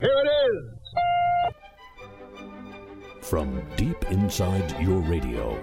[0.00, 0.64] Here it is.
[3.26, 5.56] From deep inside your radio.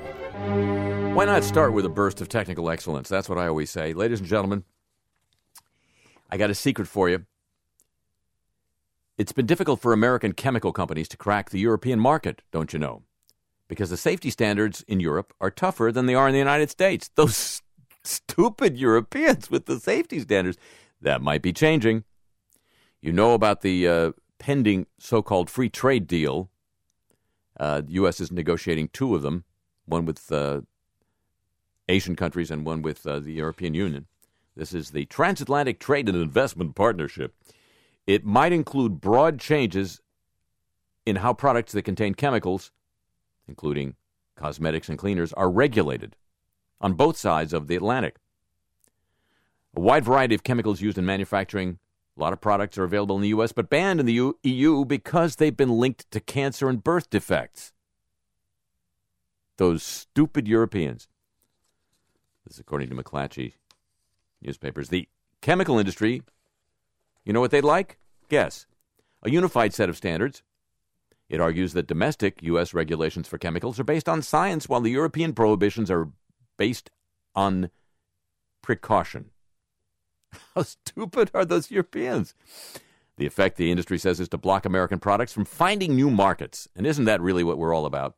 [1.14, 3.08] Why not start with a burst of technical excellence?
[3.08, 3.94] That's what I always say.
[3.94, 4.66] Ladies and gentlemen,
[6.30, 7.26] I got a secret for you.
[9.18, 13.04] It's been difficult for American chemical companies to crack the European market, don't you know?
[13.70, 17.10] Because the safety standards in Europe are tougher than they are in the United States.
[17.16, 17.62] Those
[18.04, 20.58] stupid Europeans with the safety standards.
[21.00, 22.04] That might be changing.
[23.02, 24.12] You know about the uh,
[24.46, 26.52] pending so called free trade deal.
[27.60, 28.20] Uh, the U.S.
[28.20, 29.44] is negotiating two of them,
[29.88, 30.62] one with uh,
[31.90, 34.06] Asian countries and one with uh, the European Union.
[34.56, 37.34] This is the Transatlantic Trade and Investment Partnership.
[38.06, 40.00] It might include broad changes
[41.08, 42.72] in how products that contain chemicals,
[43.48, 43.96] including
[44.36, 46.16] cosmetics and cleaners, are regulated
[46.80, 48.18] on both sides of the Atlantic.
[49.76, 51.80] A wide variety of chemicals used in manufacturing.
[52.18, 55.36] A lot of products are available in the U.S., but banned in the EU because
[55.36, 57.74] they've been linked to cancer and birth defects.
[59.58, 61.08] Those stupid Europeans.
[62.46, 63.54] This is according to McClatchy
[64.42, 64.90] newspapers.
[64.90, 65.08] The
[65.42, 66.22] chemical industry
[67.26, 67.98] you know what they'd like?
[68.30, 68.68] Guess.
[69.24, 70.44] A unified set of standards.
[71.28, 72.74] It argues that domestic U.S.
[72.74, 76.10] regulations for chemicals are based on science, while the European prohibitions are
[76.56, 76.92] based
[77.34, 77.72] on
[78.62, 79.32] precaution.
[80.56, 82.34] How stupid are those Europeans?
[83.18, 86.68] The effect, the industry says, is to block American products from finding new markets.
[86.76, 88.16] And isn't that really what we're all about?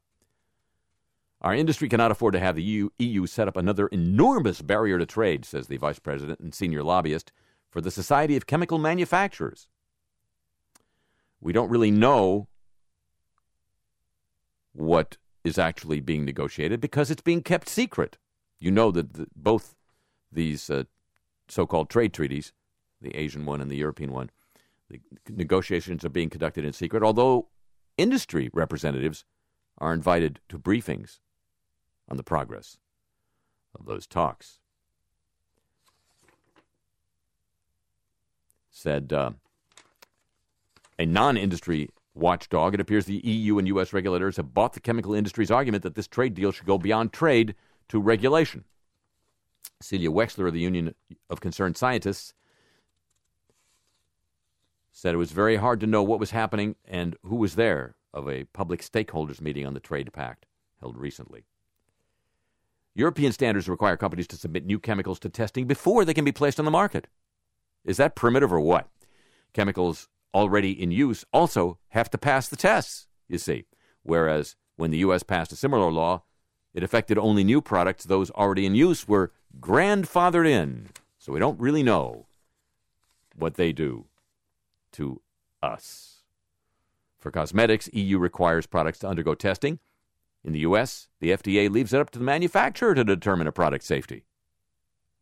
[1.41, 5.05] Our industry cannot afford to have the EU, EU set up another enormous barrier to
[5.05, 7.31] trade, says the vice president and senior lobbyist
[7.69, 9.67] for the Society of Chemical Manufacturers.
[11.39, 12.47] We don't really know
[14.73, 18.17] what is actually being negotiated because it's being kept secret.
[18.59, 19.75] You know that the, both
[20.31, 20.83] these uh,
[21.47, 22.53] so called trade treaties,
[23.01, 24.29] the Asian one and the European one,
[24.89, 27.47] the negotiations are being conducted in secret, although
[27.97, 29.25] industry representatives
[29.77, 31.19] are invited to briefings
[32.09, 32.77] on the progress
[33.77, 34.59] of those talks.
[38.77, 39.31] said uh,
[40.99, 42.73] a non industry watchdog.
[42.73, 43.93] It appears the EU and U.S.
[43.93, 47.55] regulators have bought the chemical industry's argument that this trade deal should go beyond trade
[47.89, 48.63] to regulation.
[49.81, 50.95] Celia Wexler of the Union
[51.29, 52.33] of Concerned Scientists
[54.91, 58.27] said it was very hard to know what was happening and who was there of
[58.27, 60.47] a public stakeholders meeting on the trade pact
[60.79, 61.45] held recently.
[62.95, 66.57] European standards require companies to submit new chemicals to testing before they can be placed
[66.57, 67.07] on the market.
[67.85, 68.89] Is that primitive or what?
[69.53, 73.65] Chemicals already in use also have to pass the tests, you see.
[74.01, 75.21] Whereas when the U.S.
[75.21, 76.23] passed a similar law,
[76.73, 78.03] it affected only new products.
[78.03, 80.89] Those already in use were grandfathered in.
[81.17, 82.25] So we don't really know
[83.35, 84.05] what they do
[84.93, 85.21] to
[85.61, 86.17] us.
[87.19, 89.79] For cosmetics, EU requires products to undergo testing.
[90.43, 93.87] In the U.S., the FDA leaves it up to the manufacturer to determine a product's
[93.87, 94.25] safety.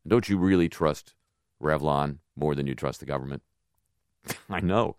[0.07, 1.16] Don't you really trust
[1.62, 3.41] Revlon more than you trust the government.
[4.50, 4.97] I know.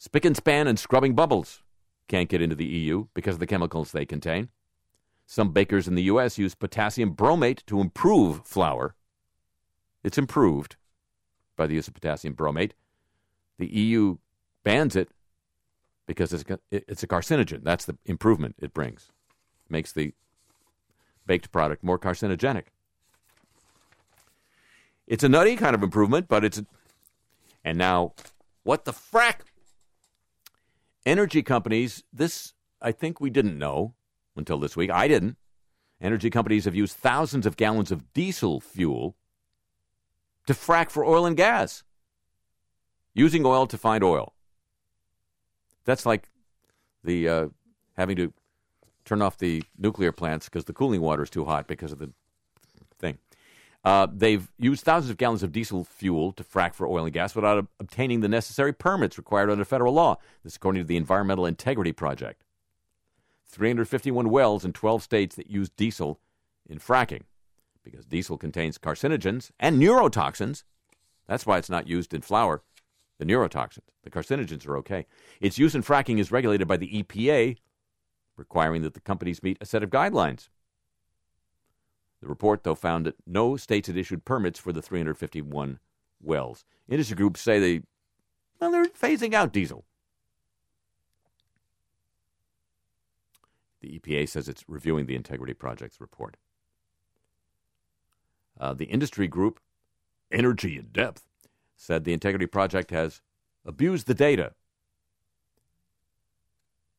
[0.00, 1.62] Spic and Span and scrubbing bubbles
[2.08, 4.48] can't get into the EU because of the chemicals they contain.
[5.32, 6.36] Some bakers in the U.S.
[6.36, 8.94] use potassium bromate to improve flour.
[10.04, 10.76] It's improved
[11.56, 12.72] by the use of potassium bromate.
[13.58, 14.18] The EU
[14.62, 15.08] bans it
[16.04, 17.64] because it's a, it's a carcinogen.
[17.64, 19.10] That's the improvement it brings.
[19.70, 20.12] Makes the
[21.24, 22.64] baked product more carcinogenic.
[25.06, 26.60] It's a nutty kind of improvement, but it's.
[27.64, 28.12] And now,
[28.64, 29.36] what the frack?
[31.06, 33.94] Energy companies, this I think we didn't know
[34.36, 34.90] until this week.
[34.90, 35.36] I didn't.
[36.00, 39.16] Energy companies have used thousands of gallons of diesel fuel
[40.46, 41.84] to frack for oil and gas,
[43.14, 44.34] using oil to find oil.
[45.84, 46.28] That's like
[47.04, 47.48] the uh,
[47.96, 48.32] having to
[49.04, 52.10] turn off the nuclear plants because the cooling water is too hot because of the
[52.98, 53.18] thing.
[53.84, 57.34] Uh, they've used thousands of gallons of diesel fuel to frack for oil and gas
[57.34, 60.16] without obtaining the necessary permits required under federal law.
[60.44, 62.42] This, according to the Environmental Integrity Project.
[63.52, 66.18] 351 wells in 12 states that use diesel
[66.66, 67.22] in fracking
[67.84, 70.64] because diesel contains carcinogens and neurotoxins.
[71.28, 72.62] That's why it's not used in flour,
[73.18, 73.88] the neurotoxins.
[74.04, 75.06] The carcinogens are okay.
[75.40, 77.58] Its use in fracking is regulated by the EPA,
[78.36, 80.48] requiring that the companies meet a set of guidelines.
[82.20, 85.78] The report, though, found that no states had issued permits for the 351
[86.22, 86.64] wells.
[86.88, 87.82] Industry groups say they,
[88.60, 89.84] well, they're phasing out diesel.
[93.82, 96.36] The EPA says it's reviewing the Integrity Project's report.
[98.58, 99.60] Uh, the industry group,
[100.30, 101.24] Energy in Depth,
[101.76, 103.20] said the Integrity Project has
[103.66, 104.52] abused the data.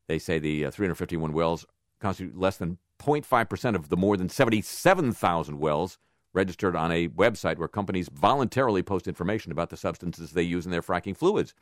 [0.08, 1.66] They say the uh, 351 wells
[2.02, 5.98] constitute less than 0.5% of the more than 77,000 wells
[6.34, 10.72] registered on a website where companies voluntarily post information about the substances they use in
[10.72, 11.54] their fracking fluids.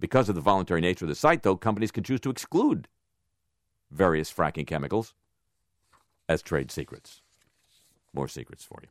[0.00, 2.88] Because of the voluntary nature of the site, though, companies can choose to exclude
[3.94, 5.14] various fracking chemicals
[6.28, 7.22] as trade secrets.
[8.12, 8.88] More secrets for you.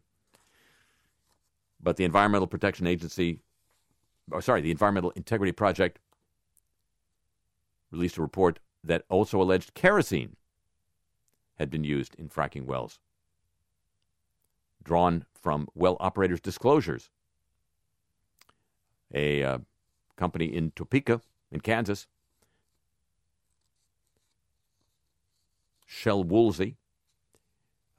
[1.81, 3.39] But the Environmental Protection Agency,
[4.31, 6.00] or sorry, the Environmental Integrity Project
[7.91, 10.35] released a report that also alleged kerosene
[11.59, 13.00] had been used in fracking wells,
[14.83, 17.09] drawn from well operators' disclosures.
[19.13, 19.57] A uh,
[20.15, 21.21] company in Topeka,
[21.51, 22.07] in Kansas,
[25.93, 26.75] Shell Woolsey,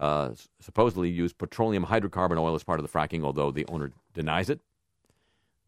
[0.00, 0.30] uh,
[0.60, 4.60] supposedly used petroleum hydrocarbon oil as part of the fracking, although the owner denies it.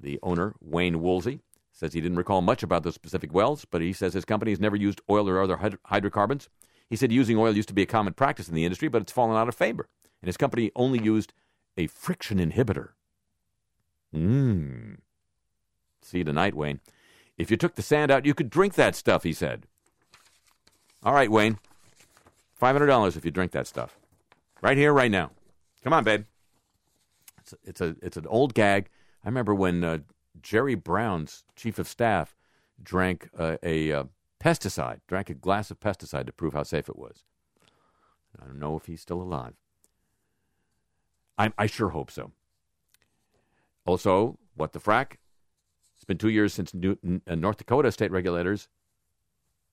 [0.00, 1.40] The owner, Wayne Woolsey,
[1.72, 4.60] says he didn't recall much about those specific wells, but he says his company has
[4.60, 6.48] never used oil or other hyd- hydrocarbons.
[6.90, 9.12] He said using oil used to be a common practice in the industry, but it's
[9.12, 9.88] fallen out of favor.
[10.20, 11.32] And his company only used
[11.76, 12.90] a friction inhibitor.
[14.14, 14.96] Mmm.
[16.02, 16.80] See you tonight, Wayne.
[17.38, 19.66] If you took the sand out, you could drink that stuff, he said.
[21.02, 21.58] All right, Wayne.
[22.60, 23.98] $500 if you drink that stuff.
[24.62, 25.32] Right here, right now.
[25.84, 26.24] Come on, babe.
[27.38, 28.88] It's a, it's, a, it's an old gag.
[29.24, 29.98] I remember when uh,
[30.40, 32.34] Jerry Brown's chief of staff
[32.82, 34.04] drank uh, a uh,
[34.40, 37.24] pesticide, drank a glass of pesticide to prove how safe it was.
[38.40, 39.54] I don't know if he's still alive.
[41.38, 42.32] I, I sure hope so.
[43.84, 45.16] Also, what the frack?
[45.94, 48.68] It's been two years since New, uh, North Dakota state regulators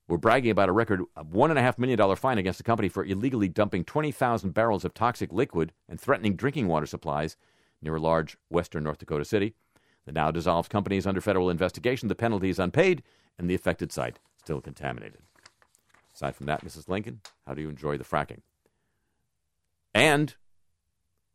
[0.08, 4.54] were bragging about a record $1.5 million fine against the company for illegally dumping 20,000
[4.54, 7.38] barrels of toxic liquid and threatening drinking water supplies
[7.82, 9.54] near a large western North Dakota city.
[10.06, 12.10] The now dissolved company is under federal investigation.
[12.10, 13.04] The penalty is unpaid,
[13.38, 15.22] and the affected site still contaminated.
[16.14, 16.90] Aside from that, Mrs.
[16.90, 18.42] Lincoln, how do you enjoy the fracking?
[19.94, 20.36] And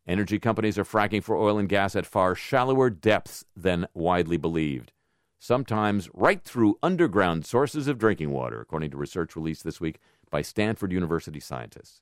[0.07, 4.91] energy companies are fracking for oil and gas at far shallower depths than widely believed,
[5.39, 9.99] sometimes right through underground sources of drinking water, according to research released this week
[10.29, 12.01] by Stanford University scientists.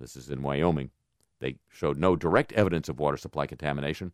[0.00, 0.90] This is in Wyoming.
[1.40, 4.12] They showed no direct evidence of water supply contamination,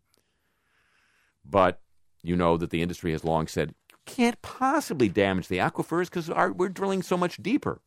[1.43, 1.81] but
[2.21, 3.73] you know that the industry has long said
[4.05, 7.81] can't possibly damage the aquifers because we're drilling so much deeper.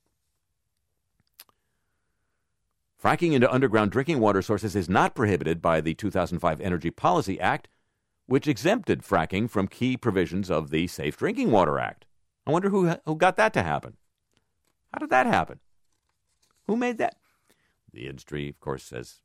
[3.00, 7.68] Fracking into underground drinking water sources is not prohibited by the 2005 Energy Policy Act,
[8.28, 12.04] which exempted fracking from key provisions of the Safe Drinking Water Act.
[12.46, 13.96] I wonder who, who got that to happen.
[14.92, 15.60] How did that happen?
[16.66, 17.16] Who made that?
[17.90, 19.22] The industry, of course, says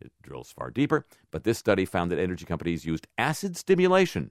[0.00, 4.30] it drills far deeper, but this study found that energy companies used acid stimulation.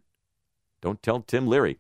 [0.82, 1.78] Don't tell Tim Leary.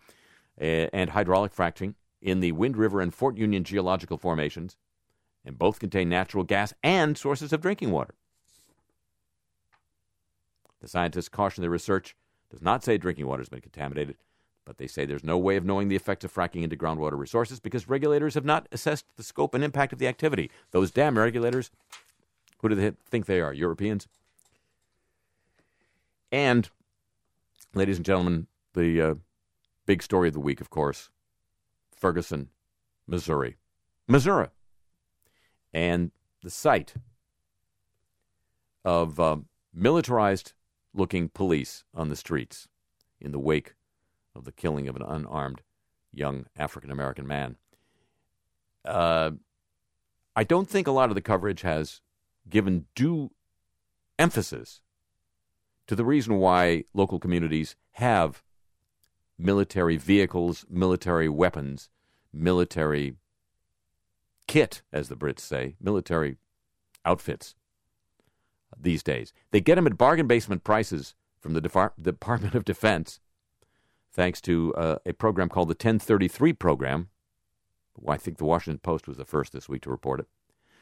[0.57, 4.75] And hydraulic fracturing in the Wind River and Fort Union geological formations,
[5.45, 8.15] and both contain natural gas and sources of drinking water.
[10.81, 12.17] The scientists caution their research
[12.53, 14.15] does not say drinking water has been contaminated,
[14.65, 17.59] but they say there's no way of knowing the effects of fracking into groundwater resources
[17.59, 20.49] because regulators have not assessed the scope and impact of the activity.
[20.71, 21.71] Those damn regulators,
[22.59, 23.53] who do they think they are?
[23.53, 24.07] Europeans?
[26.31, 26.69] And,
[27.73, 29.15] ladies and gentlemen, the uh,
[29.85, 31.09] Big story of the week, of course
[31.95, 32.49] Ferguson,
[33.07, 33.57] Missouri.
[34.07, 34.47] Missouri.
[35.73, 36.11] And
[36.41, 36.93] the site
[38.85, 40.53] of um, militarized
[40.93, 42.67] looking police on the streets
[43.19, 43.75] in the wake
[44.35, 45.61] of the killing of an unarmed
[46.11, 47.57] young African American man.
[48.85, 49.31] Uh,
[50.35, 52.01] I don't think a lot of the coverage has
[52.49, 53.31] given due
[54.19, 54.81] emphasis
[55.87, 58.43] to the reason why local communities have
[59.37, 61.89] military vehicles, military weapons,
[62.31, 63.15] military
[64.47, 66.37] kit, as the Brits say, military
[67.05, 67.55] outfits
[68.79, 69.33] these days.
[69.51, 71.61] They get them at bargain basement prices from the
[72.01, 73.19] Department of Defense,
[74.11, 77.09] thanks to uh, a program called the 1033 program.
[78.07, 80.27] I think the Washington Post was the first this week to report it.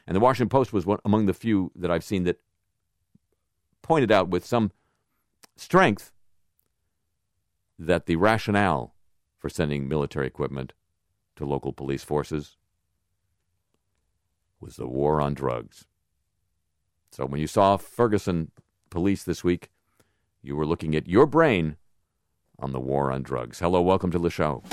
[0.08, 2.42] And the Washington Post was one among the few that I've seen that
[3.82, 4.72] pointed out with some
[5.56, 6.12] strength
[7.78, 8.96] that the rationale
[9.38, 10.74] for sending military equipment
[11.36, 12.58] to local police forces
[14.60, 15.88] was the war on drugs.
[17.12, 18.52] So when you saw Ferguson
[18.90, 19.70] police this week,
[20.42, 21.76] you were looking at your brain
[22.58, 23.60] on the war on drugs.
[23.60, 24.64] Hello, welcome to the show.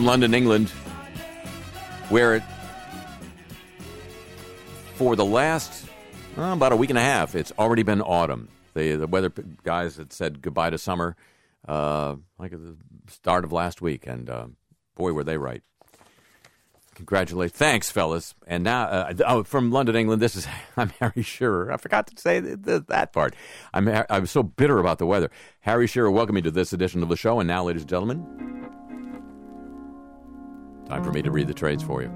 [0.00, 0.70] From London, England,
[2.08, 2.42] where it,
[4.94, 5.84] for the last
[6.38, 8.48] uh, about a week and a half, it's already been autumn.
[8.72, 9.30] The, the weather
[9.62, 11.16] guys had said goodbye to summer
[11.68, 12.78] uh, like at the
[13.08, 14.46] start of last week, and uh,
[14.94, 15.62] boy, were they right.
[16.94, 17.58] Congratulations.
[17.58, 18.34] Thanks, fellas.
[18.46, 21.70] And now, uh, oh, from London, England, this is, I'm Harry Shearer.
[21.70, 23.34] I forgot to say th- th- that part.
[23.74, 25.30] I'm, I'm so bitter about the weather.
[25.60, 27.38] Harry Shearer, welcome you to this edition of the show.
[27.38, 28.59] And now, ladies and gentlemen,
[30.90, 32.08] time for me to read the trades for you.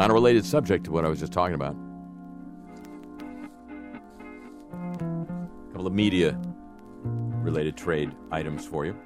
[0.00, 1.76] On a related subject to what I was just talking about.
[4.94, 6.36] A couple of media
[7.04, 8.96] related trade items for you.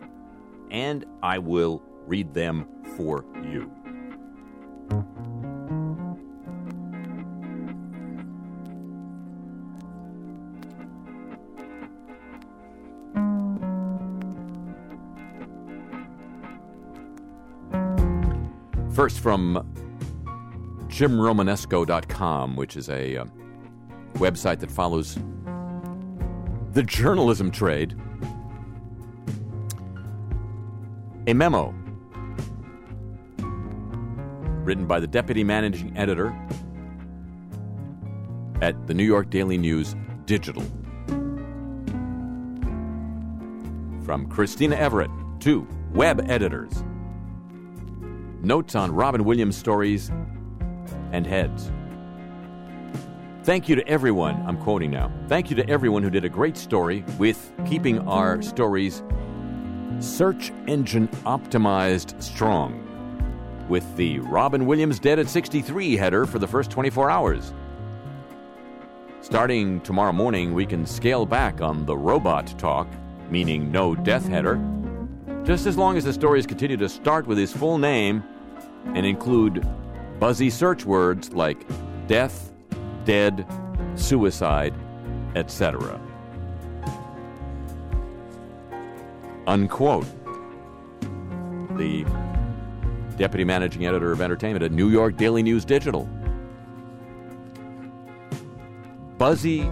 [0.71, 2.67] And I will read them
[2.97, 3.71] for you.
[19.11, 19.75] First from
[20.87, 23.25] jimromenesko.com, which is a uh,
[24.15, 25.19] website that follows
[26.75, 27.97] the journalism trade.
[31.27, 31.75] A memo
[34.63, 36.29] written by the deputy managing editor
[38.63, 40.63] at the New York Daily News Digital.
[44.05, 46.85] From Christina Everett to web editors.
[48.43, 50.11] Notes on Robin Williams stories
[51.13, 51.71] and heads.
[53.43, 55.13] Thank you to everyone, I'm quoting now.
[55.29, 59.03] Thank you to everyone who did a great story with keeping our stories
[59.99, 62.87] search engine optimized strong
[63.69, 67.53] with the Robin Williams Dead at 63 header for the first 24 hours.
[69.21, 72.89] Starting tomorrow morning, we can scale back on the robot talk,
[73.29, 74.57] meaning no death header,
[75.45, 78.23] just as long as the stories continue to start with his full name
[78.95, 79.67] and include
[80.19, 81.67] buzzy search words like
[82.07, 82.53] death,
[83.05, 83.47] dead,
[83.95, 84.75] suicide,
[85.35, 86.01] etc.
[89.47, 90.07] Unquote.
[91.77, 92.05] The
[93.17, 96.09] deputy managing editor of entertainment at New York Daily News Digital.
[99.19, 99.71] Buzzy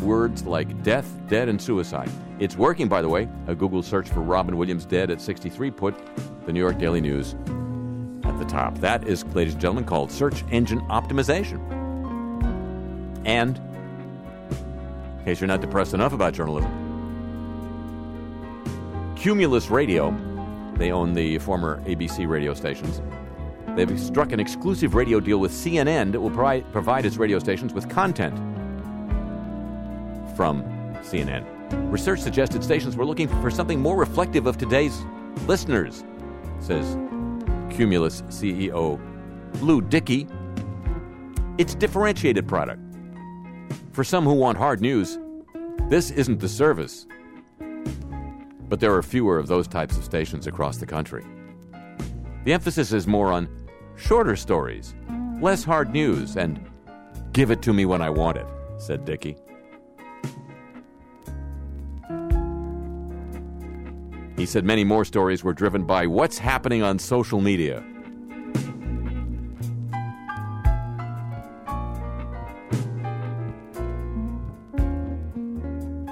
[0.00, 2.10] words like death, dead, and suicide.
[2.40, 3.28] It's working, by the way.
[3.48, 5.94] A Google search for Robin Williams dead at 63 put
[6.46, 7.34] the New York Daily News
[8.22, 8.78] at the top.
[8.78, 11.58] That is, ladies and gentlemen, called search engine optimization.
[13.24, 13.58] And,
[15.18, 16.70] in case you're not depressed enough about journalism,
[19.16, 20.16] Cumulus Radio,
[20.76, 23.02] they own the former ABC radio stations.
[23.74, 27.88] They've struck an exclusive radio deal with CNN that will provide its radio stations with
[27.88, 28.36] content
[30.36, 30.62] from
[31.02, 31.57] CNN.
[31.72, 35.04] Research suggested stations were looking for something more reflective of today's
[35.46, 36.04] listeners,
[36.60, 36.96] says
[37.70, 39.00] Cumulus CEO
[39.60, 40.26] Lew Dickey.
[41.58, 42.80] It's differentiated product.
[43.92, 45.18] For some who want hard news,
[45.88, 47.06] this isn't the service.
[48.68, 51.24] But there are fewer of those types of stations across the country.
[52.44, 53.48] The emphasis is more on
[53.96, 54.94] shorter stories,
[55.40, 56.64] less hard news, and
[57.32, 58.46] give it to me when I want it,
[58.78, 59.36] said Dickey.
[64.38, 67.84] He said many more stories were driven by what's happening on social media.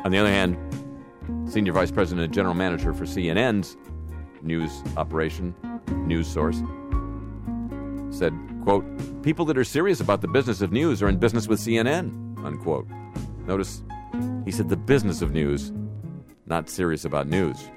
[0.04, 0.56] On the other hand,
[1.49, 3.76] Senior Vice President and General Manager for CNN's
[4.42, 5.54] news operation,
[6.06, 6.61] news source,
[8.11, 8.33] said,
[8.64, 8.85] quote,
[9.23, 12.88] people that are serious about the business of news are in business with CNN, unquote.
[13.47, 13.85] Notice
[14.45, 15.73] He said the business of news,
[16.47, 17.71] not serious about news.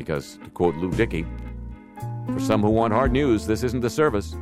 [0.00, 1.26] Because, to quote Lew Dickey,
[2.32, 4.34] for some who want hard news, this isn't the service.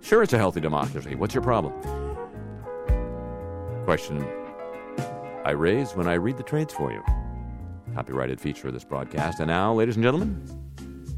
[0.00, 1.14] Sure, it's a healthy democracy.
[1.14, 1.74] What's your problem?
[3.84, 4.26] Question
[5.44, 7.02] I raise when I read the trades for you.
[7.94, 9.40] Copyrighted feature of this broadcast.
[9.40, 10.42] And now, ladies and gentlemen,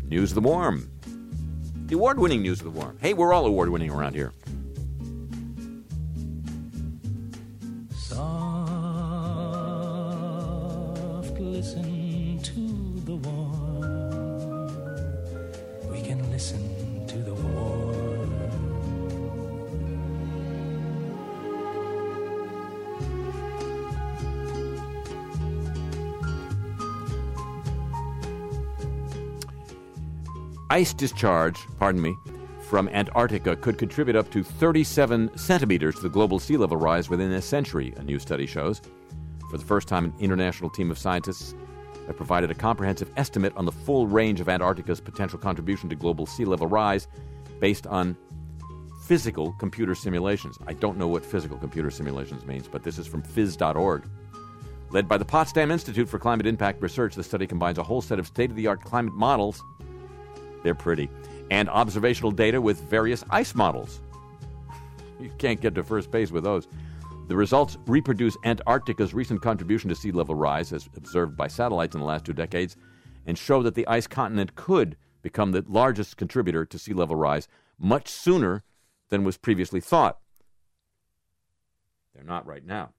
[0.03, 0.92] News of the Warm.
[1.93, 2.97] The award winning News of the Warm.
[3.03, 4.33] Hey, we're all award winning around here.
[30.73, 32.17] Ice discharge, pardon me,
[32.63, 37.31] from Antarctica could contribute up to 37 centimeters to the global sea level rise within
[37.33, 38.81] a century, a new study shows.
[39.51, 41.55] For the first time, an international team of scientists
[42.07, 46.25] have provided a comprehensive estimate on the full range of Antarctica's potential contribution to global
[46.25, 47.07] sea level rise
[47.61, 48.17] based on
[49.05, 50.57] physical computer simulations.
[50.67, 54.05] I don't know what physical computer simulations means, but this is from phys.org.
[54.91, 58.19] Led by the Potsdam Institute for Climate Impact Research, the study combines a whole set
[58.19, 59.63] of state of the art climate models
[60.63, 61.09] they're pretty.
[61.51, 64.01] And observational data with various ice models.
[65.21, 66.67] You can't get to first base with those.
[67.29, 72.01] The results reproduce Antarctica's recent contribution to sea level rise, as observed by satellites in
[72.01, 72.77] the last two decades,
[73.25, 77.47] and show that the ice continent could become the largest contributor to sea level rise
[77.79, 78.65] much sooner
[79.11, 80.19] than was previously thought.
[82.15, 82.91] They're not right now.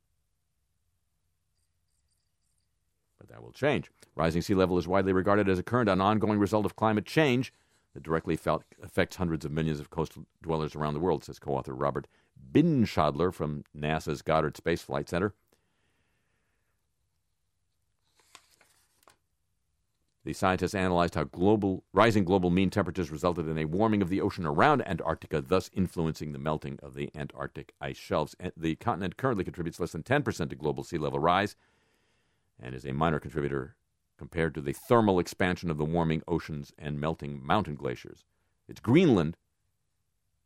[3.20, 3.92] But that will change.
[4.16, 7.52] Rising sea level is widely regarded as a current and ongoing result of climate change
[7.94, 8.38] that directly
[8.82, 12.08] affects hundreds of millions of coastal dwellers around the world, says co author Robert
[12.52, 15.34] Bindschadler from NASA's Goddard Space Flight Center.
[20.26, 24.22] The scientists analyzed how global, rising global mean temperatures resulted in a warming of the
[24.22, 28.34] ocean around Antarctica, thus influencing the melting of the Antarctic ice shelves.
[28.56, 31.58] The continent currently contributes less than 10% to global sea level rise
[32.58, 33.76] and is a minor contributor
[34.18, 38.24] compared to the thermal expansion of the warming oceans and melting mountain glaciers.
[38.68, 39.38] It's Greenland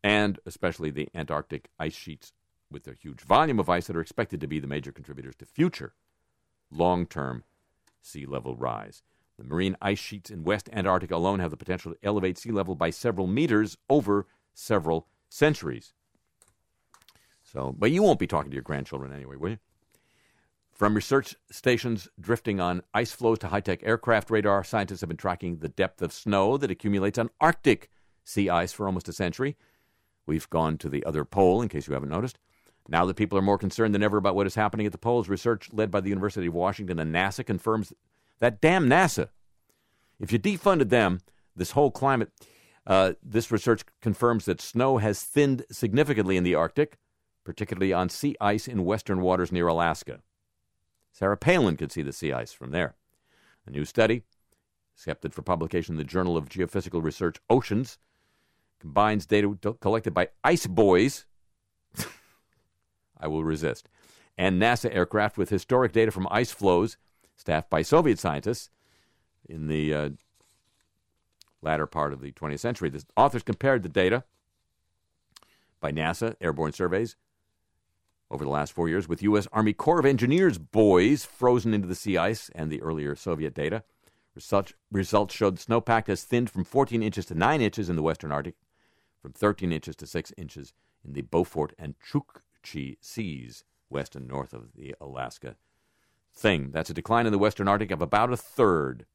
[0.04, 2.34] and especially the Antarctic ice sheets
[2.72, 5.46] with their huge volume of ice that are expected to be the major contributors to
[5.46, 5.94] future
[6.72, 7.44] long term
[8.02, 9.04] sea level rise.
[9.38, 12.76] The marine ice sheets in West Antarctica alone have the potential to elevate sea level
[12.76, 15.94] by several meters over several centuries.
[17.44, 19.60] So, but you won't be talking to your grandchildren anyway, will you?
[20.78, 25.18] From research stations drifting on ice floes to high tech aircraft radar, scientists have been
[25.18, 27.90] tracking the depth of snow that accumulates on Arctic
[28.24, 29.58] sea ice for almost a century.
[30.28, 32.38] We've gone to the other pole, in case you haven't noticed.
[32.88, 35.28] Now that people are more concerned than ever about what is happening at the poles,
[35.28, 37.92] research led by the University of Washington and NASA confirms
[38.38, 39.30] that damn NASA.
[40.20, 41.22] If you defunded them,
[41.56, 42.32] this whole climate,
[42.86, 47.00] uh, this research confirms that snow has thinned significantly in the Arctic,
[47.44, 50.20] particularly on sea ice in western waters near Alaska.
[51.18, 52.94] Sarah Palin could see the sea ice from there.
[53.66, 54.22] A new study,
[54.96, 57.98] accepted for publication in the Journal of Geophysical Research Oceans,
[58.80, 61.26] combines data collected by Ice Buoys.
[63.20, 63.90] I will resist.
[64.38, 66.98] And NASA aircraft with historic data from ice floes
[67.36, 68.70] staffed by Soviet scientists
[69.50, 70.10] in the uh,
[71.64, 72.92] latter part of the 20th century.
[72.92, 74.24] The authors compared the data
[75.80, 77.16] by NASA airborne surveys
[78.30, 79.48] over the last four years with U.S.
[79.52, 83.84] Army Corps of Engineers buoys frozen into the sea ice and the earlier Soviet data.
[84.38, 88.32] Such results showed snowpack has thinned from 14 inches to 9 inches in the western
[88.32, 88.56] Arctic,
[89.20, 94.54] from 13 inches to 6 inches in the Beaufort and Chukchi seas, west and north
[94.54, 95.56] of the Alaska
[96.36, 96.70] thing.
[96.72, 99.06] That's a decline in the western Arctic of about a third.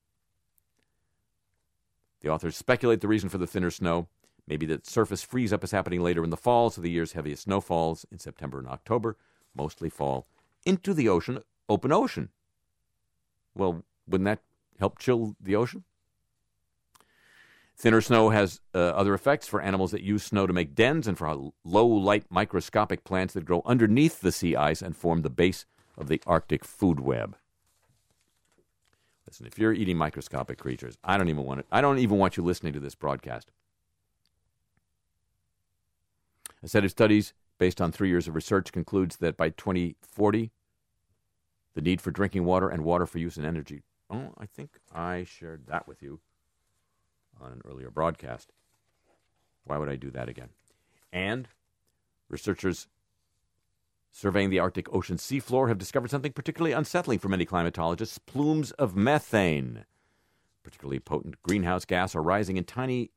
[2.20, 4.08] The authors speculate the reason for the thinner snow.
[4.52, 7.44] Maybe that surface freeze up is happening later in the fall, so the year's heaviest
[7.44, 9.16] snowfalls in September and October
[9.56, 10.26] mostly fall
[10.66, 11.38] into the ocean,
[11.70, 12.28] open ocean.
[13.54, 14.40] Well, wouldn't that
[14.78, 15.84] help chill the ocean?
[17.78, 21.16] Thinner snow has uh, other effects for animals that use snow to make dens and
[21.16, 25.64] for low light microscopic plants that grow underneath the sea ice and form the base
[25.96, 27.38] of the Arctic food web.
[29.26, 31.66] Listen, if you're eating microscopic creatures, I don't even want it.
[31.72, 33.50] I don't even want you listening to this broadcast.
[36.62, 40.50] A set of studies based on three years of research concludes that by 2040,
[41.74, 43.82] the need for drinking water and water for use in energy.
[44.10, 46.20] Oh, I think I shared that with you
[47.40, 48.52] on an earlier broadcast.
[49.64, 50.50] Why would I do that again?
[51.12, 51.48] And
[52.28, 52.88] researchers
[54.10, 58.94] surveying the Arctic Ocean seafloor have discovered something particularly unsettling for many climatologists plumes of
[58.94, 59.84] methane.
[60.62, 63.10] Particularly potent greenhouse gas are rising in tiny,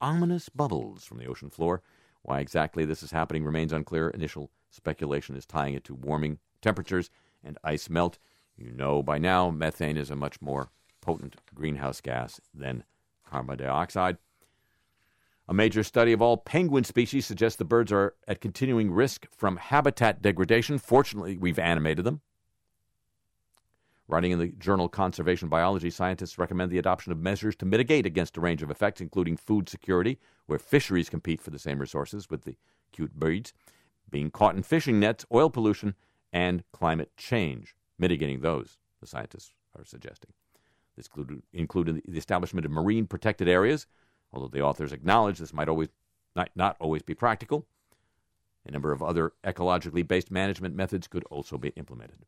[0.00, 1.82] ominous bubbles from the ocean floor.
[2.28, 4.10] Why exactly this is happening remains unclear.
[4.10, 7.08] Initial speculation is tying it to warming temperatures
[7.42, 8.18] and ice melt.
[8.54, 10.68] You know by now methane is a much more
[11.00, 12.84] potent greenhouse gas than
[13.26, 14.18] carbon dioxide.
[15.48, 19.56] A major study of all penguin species suggests the birds are at continuing risk from
[19.56, 20.76] habitat degradation.
[20.76, 22.20] Fortunately, we've animated them.
[24.10, 28.38] Writing in the journal Conservation Biology, scientists recommend the adoption of measures to mitigate against
[28.38, 32.44] a range of effects, including food security, where fisheries compete for the same resources with
[32.44, 32.56] the
[32.90, 33.52] cute breeds,
[34.10, 35.94] being caught in fishing nets, oil pollution,
[36.32, 37.74] and climate change.
[37.98, 40.32] Mitigating those, the scientists are suggesting.
[40.96, 41.10] This
[41.52, 43.86] included the establishment of marine protected areas,
[44.32, 45.88] although the authors acknowledge this might always
[46.34, 47.66] not, not always be practical.
[48.66, 52.24] A number of other ecologically based management methods could also be implemented.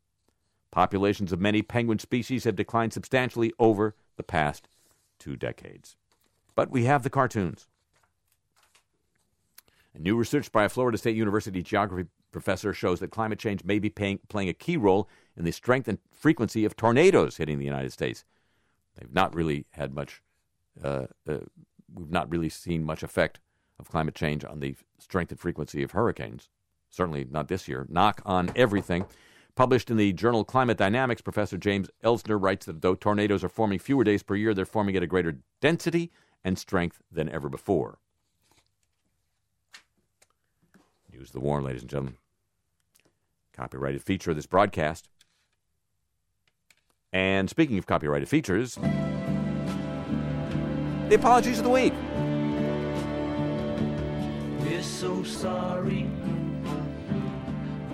[0.70, 4.68] Populations of many penguin species have declined substantially over the past
[5.18, 5.96] two decades.
[6.54, 7.66] But we have the cartoons.
[9.94, 13.78] A new research by a Florida State University geography professor shows that climate change may
[13.78, 17.64] be paying, playing a key role in the strength and frequency of tornadoes hitting the
[17.64, 18.24] United States.
[18.96, 20.22] They've not really had much,
[20.82, 21.38] uh, uh,
[21.92, 23.40] we've not really seen much effect
[23.80, 26.48] of climate change on the strength and frequency of hurricanes.
[26.90, 27.86] Certainly not this year.
[27.88, 29.06] Knock on everything.
[29.54, 33.78] Published in the journal Climate Dynamics, Professor James Elsner writes that though tornadoes are forming
[33.78, 36.10] fewer days per year, they're forming at a greater density
[36.44, 37.98] and strength than ever before.
[41.12, 42.16] News of the Warm, ladies and gentlemen.
[43.52, 45.08] Copyrighted feature of this broadcast.
[47.12, 48.76] And speaking of copyrighted features,
[51.08, 51.92] the apologies of the week.
[54.60, 56.08] We're so sorry.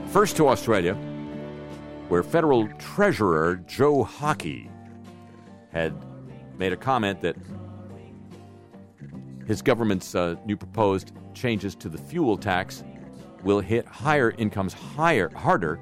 [0.08, 0.96] First to Australia,
[2.08, 4.70] where federal treasurer Joe Hockey
[5.72, 5.94] had
[6.58, 7.36] made a comment that
[9.46, 12.82] his government's uh, new proposed changes to the fuel tax
[13.42, 15.78] will hit higher incomes higher harder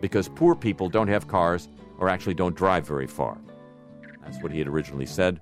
[0.00, 3.38] because poor people don't have cars or actually don't drive very far.
[4.22, 5.40] That's what he had originally said.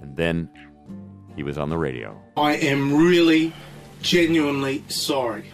[0.00, 0.50] And then
[1.34, 2.20] he was on the radio.
[2.36, 3.52] I am really,
[4.02, 5.46] genuinely sorry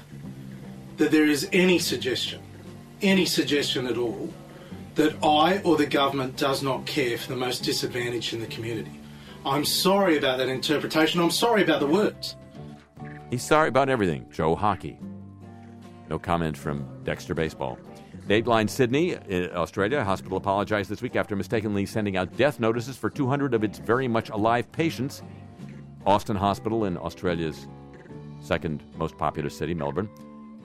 [0.96, 2.42] that there is any suggestion,
[3.02, 4.32] any suggestion at all,
[4.94, 9.00] that I or the government does not care for the most disadvantaged in the community.
[9.44, 11.20] I'm sorry about that interpretation.
[11.20, 12.36] I'm sorry about the words.
[13.30, 14.26] He's sorry about everything.
[14.30, 14.98] Joe Hockey.
[16.08, 17.78] No comment from Dexter Baseball.
[18.26, 23.08] Dateline Sydney, uh, Australia, hospital apologized this week after mistakenly sending out death notices for
[23.10, 25.22] 200 of its very much alive patients.
[26.06, 27.66] Austin Hospital in Australia's
[28.40, 30.08] second most popular city, Melbourne,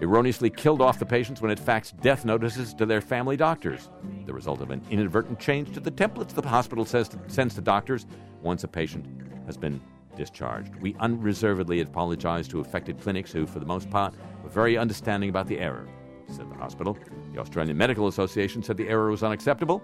[0.02, 3.90] erroneously killed off the patients when it faxed death notices to their family doctors.
[4.26, 7.62] The result of an inadvertent change to the templates the hospital says to, sends to
[7.62, 8.06] doctors
[8.42, 9.06] once a patient
[9.46, 9.82] has been
[10.16, 10.76] discharged.
[10.82, 15.48] We unreservedly apologize to affected clinics who, for the most part, were very understanding about
[15.48, 15.88] the error,
[16.30, 16.98] said the hospital.
[17.34, 19.84] The Australian Medical Association said the error was unacceptable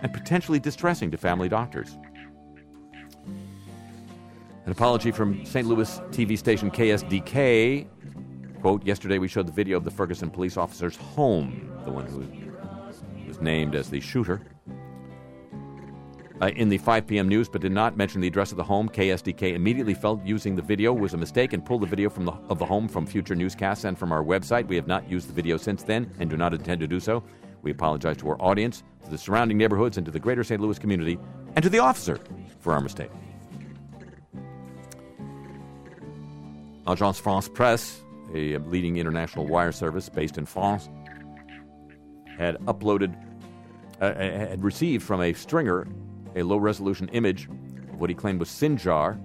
[0.00, 1.96] and potentially distressing to family doctors.
[4.64, 5.66] An apology from St.
[5.66, 7.86] Louis TV station KSDK.
[8.62, 12.24] Quote, yesterday we showed the video of the Ferguson police officer's home, the one who
[13.26, 14.40] was named as the shooter.
[16.40, 17.28] Uh, in the 5 p.m.
[17.28, 18.88] news, but did not mention the address of the home.
[18.88, 22.32] KSDK immediately felt using the video was a mistake and pulled the video from the,
[22.48, 24.68] of the home from future newscasts and from our website.
[24.68, 27.24] We have not used the video since then and do not intend to do so.
[27.62, 30.60] We apologize to our audience, to the surrounding neighborhoods, and to the greater St.
[30.60, 31.18] Louis community,
[31.56, 32.20] and to the officer
[32.60, 33.10] for our mistake.
[36.86, 38.02] Agence France Presse,
[38.34, 40.88] a leading international wire service based in France,
[42.38, 43.14] had uploaded,
[44.00, 45.86] uh, had received from a stringer
[46.34, 47.48] a low resolution image
[47.90, 49.18] of what he claimed was Sinjar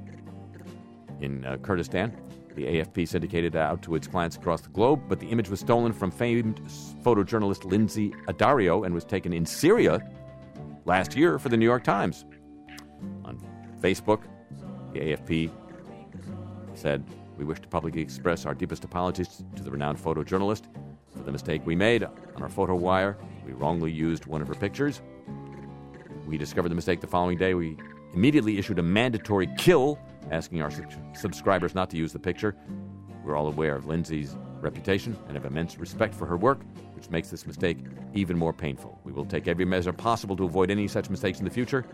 [1.21, 2.15] in uh, Kurdistan.
[2.55, 5.93] The AFP syndicated out to its clients across the globe, but the image was stolen
[5.93, 6.59] from famed
[7.03, 10.01] photojournalist Lynsey Addario and was taken in Syria
[10.85, 12.25] last year for the New York Times.
[13.25, 13.39] On
[13.79, 14.23] Facebook,
[14.93, 15.51] the AFP
[16.73, 17.03] said,
[17.37, 20.63] We wish to publicly express our deepest apologies to the renowned photojournalist
[21.15, 23.17] for the mistake we made on our photo wire.
[23.45, 25.01] We wrongly used one of her pictures.
[26.25, 27.53] We discovered the mistake the following day.
[27.53, 27.77] We
[28.13, 29.99] immediately issued a mandatory kill,
[30.31, 32.55] asking our su- subscribers not to use the picture.
[33.23, 36.59] We're all aware of Lynsey's reputation and have immense respect for her work.
[36.97, 37.77] which makes this mistake
[38.15, 38.99] even more painful.
[39.03, 41.85] We will take every measure possible to avoid any such mistakes in the future.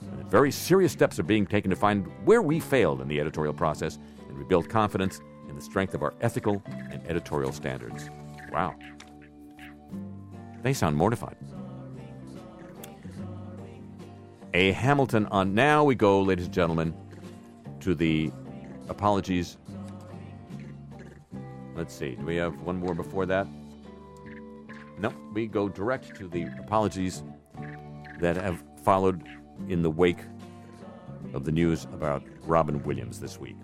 [0.00, 3.52] And very serious steps are being taken to find where we failed in the editorial
[3.52, 3.98] process
[4.34, 8.10] and rebuild confidence in the strength of our ethical and editorial standards.
[8.52, 8.74] Wow.
[10.62, 11.36] They sound mortified.
[14.52, 15.54] A Hamilton on.
[15.54, 16.94] Now we go, ladies and gentlemen,
[17.80, 18.32] to the
[18.88, 19.56] apologies.
[21.74, 22.14] Let's see.
[22.14, 23.46] Do we have one more before that?
[24.98, 27.22] No, we go direct to the apologies
[28.20, 29.24] that have followed
[29.68, 30.20] in the wake
[31.32, 33.56] of the news about Robin Williams this week.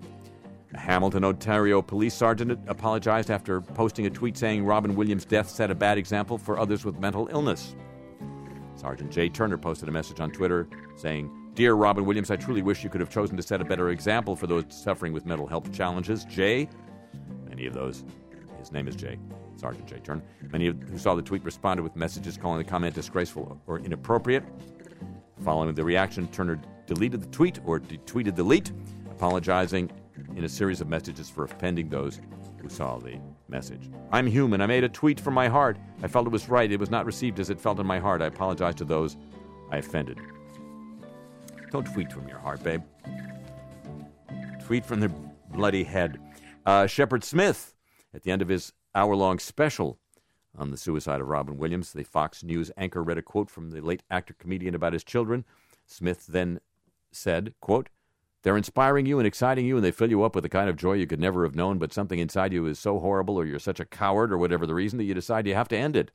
[0.72, 5.70] A Hamilton, Ontario police sergeant apologized after posting a tweet saying Robin Williams' death set
[5.70, 7.74] a bad example for others with mental illness.
[8.76, 12.84] Sergeant Jay Turner posted a message on Twitter saying, Dear Robin Williams, I truly wish
[12.84, 15.72] you could have chosen to set a better example for those suffering with mental health
[15.72, 16.24] challenges.
[16.24, 16.68] Jay,
[17.48, 18.04] many of those,
[18.60, 19.18] his name is Jay,
[19.56, 22.94] Sergeant Jay Turner, many of who saw the tweet responded with messages calling the comment
[22.94, 24.44] disgraceful or inappropriate.
[25.44, 28.72] Following the reaction, Turner deleted the tweet or tweeted delete,
[29.10, 29.90] apologizing
[30.36, 32.20] in a series of messages for offending those
[32.60, 33.90] who saw the message.
[34.12, 34.60] I'm human.
[34.60, 35.78] I made a tweet from my heart.
[36.02, 36.70] I felt it was right.
[36.70, 38.22] It was not received as it felt in my heart.
[38.22, 39.16] I apologize to those
[39.70, 40.18] I offended.
[41.70, 42.82] Don't tweet from your heart, babe.
[44.64, 45.12] Tweet from their
[45.50, 46.18] bloody head.
[46.66, 47.74] Uh, Shepard Smith,
[48.14, 49.98] at the end of his hour long special
[50.58, 53.80] on the suicide of Robin Williams, the Fox News anchor read a quote from the
[53.80, 55.44] late actor comedian about his children.
[55.86, 56.60] Smith then
[57.12, 57.88] said, quote,
[58.42, 60.76] they're inspiring you and exciting you, and they fill you up with a kind of
[60.76, 63.58] joy you could never have known, but something inside you is so horrible, or you're
[63.58, 66.10] such a coward, or whatever the reason, that you decide you have to end it.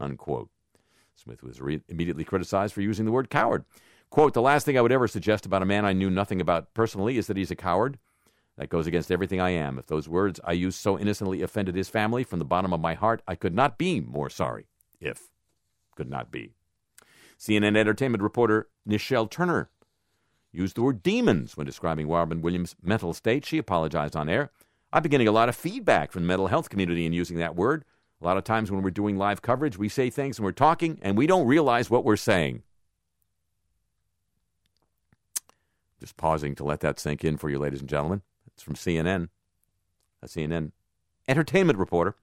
[0.00, 0.50] Unquote.
[1.14, 3.64] Smith was re- immediately criticized for using the word coward.
[4.10, 6.74] Quote, the last thing I would ever suggest about a man I knew nothing about
[6.74, 7.98] personally is that he's a coward.
[8.56, 9.78] That goes against everything I am.
[9.78, 12.94] If those words I used so innocently offended his family from the bottom of my
[12.94, 14.66] heart, I could not be more sorry.
[15.00, 15.30] If.
[15.96, 16.52] Could not be.
[17.38, 19.70] CNN entertainment reporter Nichelle Turner
[20.54, 23.44] used the word demons when describing Robin Williams' mental state.
[23.44, 24.50] She apologized on air.
[24.92, 27.56] I've been getting a lot of feedback from the mental health community in using that
[27.56, 27.84] word.
[28.20, 30.98] A lot of times when we're doing live coverage, we say things and we're talking
[31.02, 32.62] and we don't realize what we're saying.
[36.00, 38.22] Just pausing to let that sink in for you, ladies and gentlemen.
[38.46, 39.28] It's from CNN,
[40.22, 40.70] a CNN
[41.26, 42.14] entertainment reporter.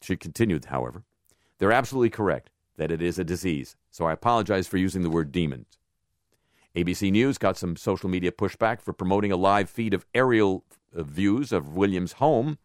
[0.00, 1.04] She continued, however,
[1.58, 5.30] they're absolutely correct that it is a disease, so I apologize for using the word
[5.30, 5.78] demons.
[6.74, 10.64] ABC News got some social media pushback for promoting a live feed of aerial
[10.96, 12.58] uh, views of Williams' home.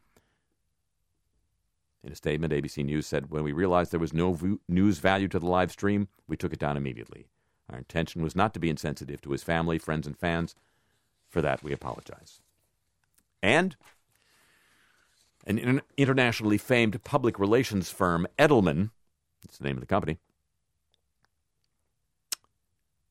[2.03, 5.39] In a statement, ABC News said, When we realized there was no news value to
[5.39, 7.27] the live stream, we took it down immediately.
[7.69, 10.55] Our intention was not to be insensitive to his family, friends, and fans.
[11.27, 12.39] For that, we apologize.
[13.43, 13.75] And
[15.45, 18.91] an in- internationally famed public relations firm, Edelman,
[19.43, 20.17] that's the name of the company,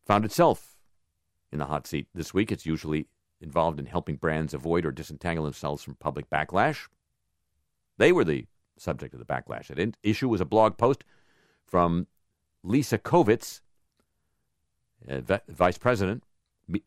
[0.06, 0.75] found itself
[1.52, 2.50] in the hot seat this week.
[2.52, 3.06] It's usually
[3.40, 6.88] involved in helping brands avoid or disentangle themselves from public backlash.
[7.98, 8.46] They were the
[8.78, 9.74] subject of the backlash.
[9.74, 11.04] The issue was a blog post
[11.64, 12.06] from
[12.62, 13.60] Lisa Kovitz,
[15.08, 16.24] uh, v- vice president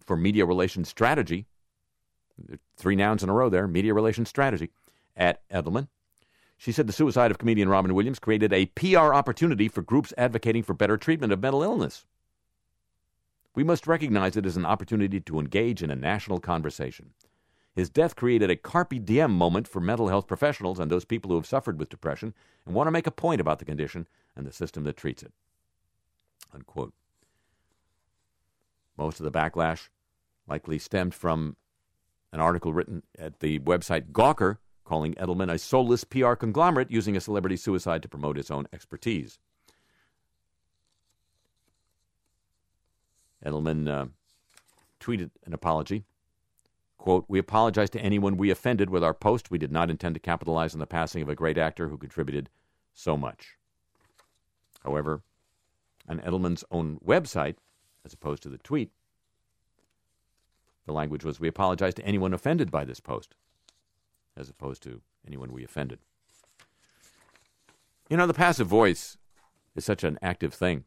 [0.05, 1.45] for media relations strategy.
[2.77, 4.69] Three nouns in a row there media relations strategy
[5.15, 5.87] at Edelman.
[6.57, 10.63] She said the suicide of comedian Robin Williams created a PR opportunity for groups advocating
[10.63, 12.05] for better treatment of mental illness.
[13.55, 17.11] We must recognize it as an opportunity to engage in a national conversation.
[17.75, 21.35] His death created a carpe diem moment for mental health professionals and those people who
[21.37, 22.33] have suffered with depression
[22.65, 25.31] and want to make a point about the condition and the system that treats it.
[26.53, 26.93] Unquote.
[28.97, 29.89] Most of the backlash
[30.47, 31.55] likely stemmed from
[32.33, 37.21] an article written at the website Gawker calling Edelman a soulless PR conglomerate using a
[37.21, 39.39] celebrity suicide to promote its own expertise.
[43.45, 44.05] Edelman uh,
[44.99, 46.03] tweeted an apology.
[46.97, 49.49] Quote, We apologize to anyone we offended with our post.
[49.49, 52.49] We did not intend to capitalize on the passing of a great actor who contributed
[52.93, 53.55] so much.
[54.83, 55.21] However,
[56.07, 57.55] on Edelman's own website,
[58.05, 58.91] as opposed to the tweet,
[60.85, 63.35] the language was, We apologize to anyone offended by this post,
[64.35, 65.99] as opposed to anyone we offended.
[68.09, 69.17] You know, the passive voice
[69.75, 70.83] is such an active thing.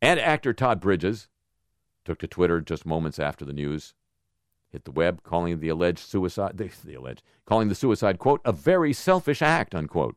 [0.00, 1.28] And actor Todd Bridges
[2.06, 3.94] took to Twitter just moments after the news
[4.70, 8.52] hit the web, calling the alleged suicide, the, the alleged, calling the suicide, quote, a
[8.52, 10.16] very selfish act, unquote.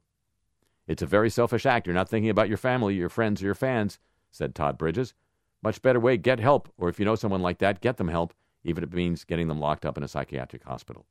[0.88, 1.86] It's a very selfish act.
[1.86, 4.00] You're not thinking about your family, your friends, or your fans,
[4.32, 5.14] said Todd Bridges.
[5.62, 8.34] Much better way, get help, or if you know someone like that, get them help,
[8.64, 11.06] even if it means getting them locked up in a psychiatric hospital,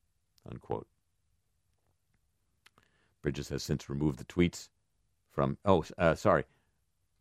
[0.51, 0.87] unquote.
[3.23, 4.69] Bridges has since removed the tweets
[5.39, 6.43] from oh uh, sorry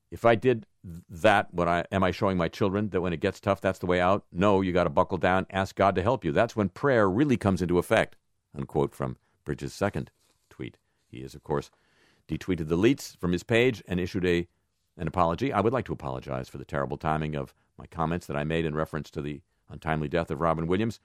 [0.10, 0.66] if i did
[1.10, 3.86] that when i am i showing my children that when it gets tough that's the
[3.86, 6.70] way out no you got to buckle down ask god to help you that's when
[6.70, 8.16] prayer really comes into effect
[8.56, 10.12] unquote from bridges second
[10.50, 11.70] tweet he is of course
[12.28, 14.48] detweeted the leets from his page and issued a
[14.98, 18.38] an apology i would like to apologize for the terrible timing of my comments that
[18.38, 21.00] i made in reference to the untimely death of robin williams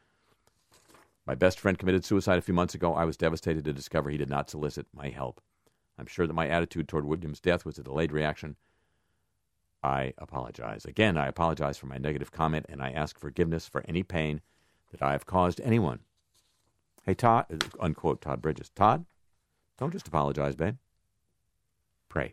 [1.27, 2.95] my best friend committed suicide a few months ago.
[2.95, 5.41] I was devastated to discover he did not solicit my help.
[5.97, 8.57] I'm sure that my attitude toward William's death was a delayed reaction.
[9.83, 10.85] I apologize.
[10.85, 14.41] Again, I apologize for my negative comment and I ask forgiveness for any pain
[14.91, 16.01] that I have caused anyone.
[17.05, 18.71] Hey, Todd, uh, unquote, Todd Bridges.
[18.71, 19.05] Todd,
[19.79, 20.77] don't just apologize, babe.
[22.09, 22.33] Pray.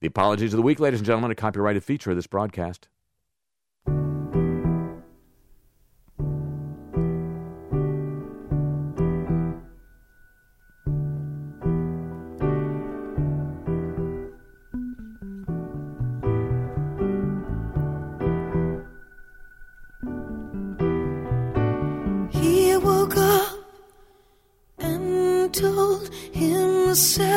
[0.00, 2.88] The apologies of the week, ladies and gentlemen, a copyrighted feature of this broadcast.
[26.94, 27.33] Himself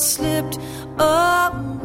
[0.00, 0.58] slipped
[0.98, 1.79] away,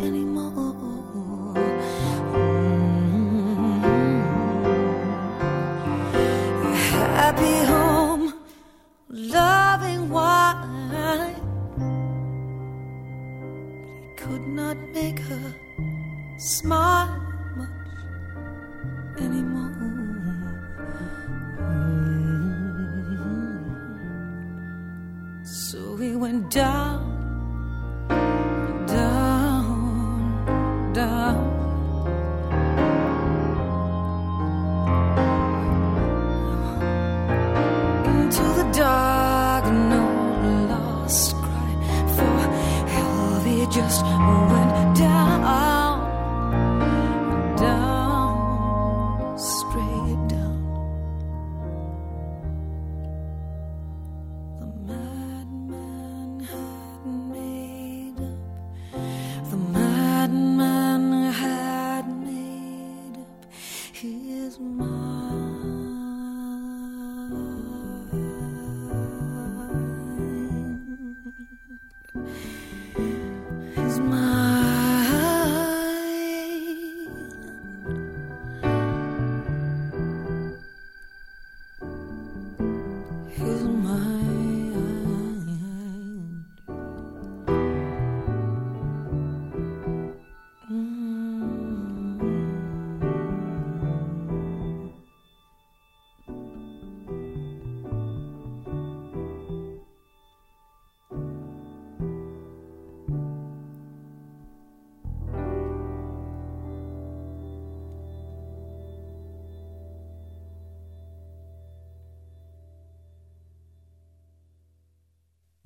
[0.00, 0.54] anymore.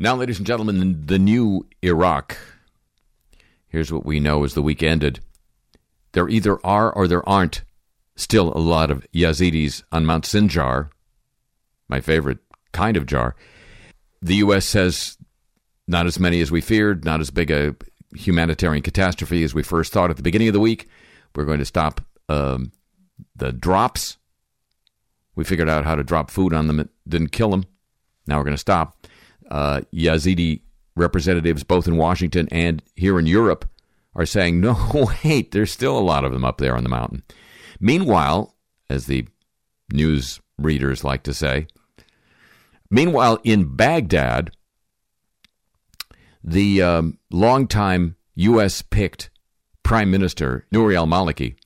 [0.00, 2.36] Now, ladies and gentlemen, the new Iraq.
[3.66, 5.18] Here's what we know as the week ended.
[6.12, 7.64] There either are or there aren't
[8.14, 10.90] still a lot of Yazidis on Mount Sinjar,
[11.88, 12.38] my favorite
[12.70, 13.34] kind of jar.
[14.22, 14.66] The U.S.
[14.66, 15.18] says
[15.88, 17.74] not as many as we feared, not as big a
[18.14, 20.88] humanitarian catastrophe as we first thought at the beginning of the week.
[21.34, 22.70] We're going to stop um,
[23.34, 24.16] the drops.
[25.34, 26.78] We figured out how to drop food on them.
[26.78, 27.64] It didn't kill them.
[28.28, 29.06] Now we're going to stop.
[29.50, 30.60] Uh, Yazidi
[30.96, 33.68] representatives, both in Washington and here in Europe,
[34.14, 34.76] are saying, no,
[35.24, 37.22] wait, there's still a lot of them up there on the mountain.
[37.80, 38.54] Meanwhile,
[38.90, 39.26] as the
[39.92, 41.66] news readers like to say,
[42.90, 44.50] meanwhile, in Baghdad,
[46.42, 48.82] the um, longtime U.S.
[48.82, 49.30] picked
[49.82, 51.56] Prime Minister, Nouri al Maliki,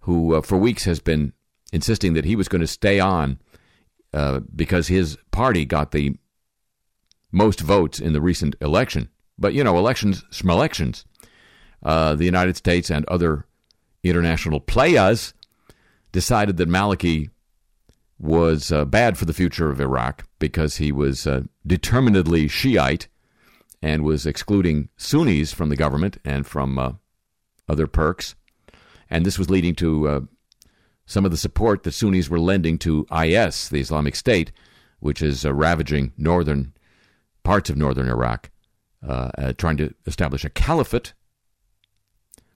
[0.00, 1.32] who uh, for weeks has been
[1.72, 3.38] insisting that he was going to stay on
[4.14, 6.16] uh, because his party got the
[7.32, 9.08] most votes in the recent election.
[9.38, 11.04] But, you know, elections, elections.
[11.82, 13.46] Uh, the United States and other
[14.04, 15.34] international players
[16.12, 17.30] decided that Maliki
[18.18, 23.08] was uh, bad for the future of Iraq because he was uh, determinedly Shiite
[23.82, 26.92] and was excluding Sunnis from the government and from uh,
[27.68, 28.36] other perks.
[29.10, 30.20] And this was leading to uh,
[31.04, 34.52] some of the support that Sunnis were lending to IS, the Islamic State,
[35.00, 36.72] which is uh, ravaging northern
[37.42, 38.50] parts of northern Iraq,
[39.06, 41.12] uh, uh, trying to establish a caliphate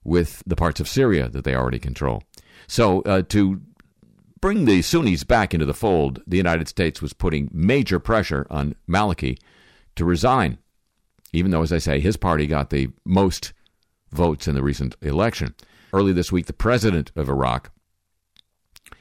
[0.05, 2.23] with the parts of Syria that they already control.
[2.69, 3.61] So, uh, to
[4.41, 8.77] bring the Sunnis back into the fold, the United States was putting major pressure on
[8.89, 9.39] Maliki
[9.97, 10.59] to resign,
[11.33, 13.53] even though, as I say, his party got the most
[14.13, 15.55] votes in the recent election.
[15.93, 17.71] Early this week, the president of Iraq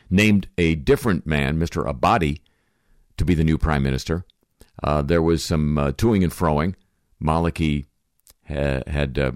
[0.09, 1.86] named a different man, Mr.
[1.86, 2.39] Abadi,
[3.17, 4.25] to be the new prime minister.
[4.84, 6.76] Uh, there was some uh, toing and froing.
[7.21, 7.86] Maliki
[8.47, 9.32] ha- had uh,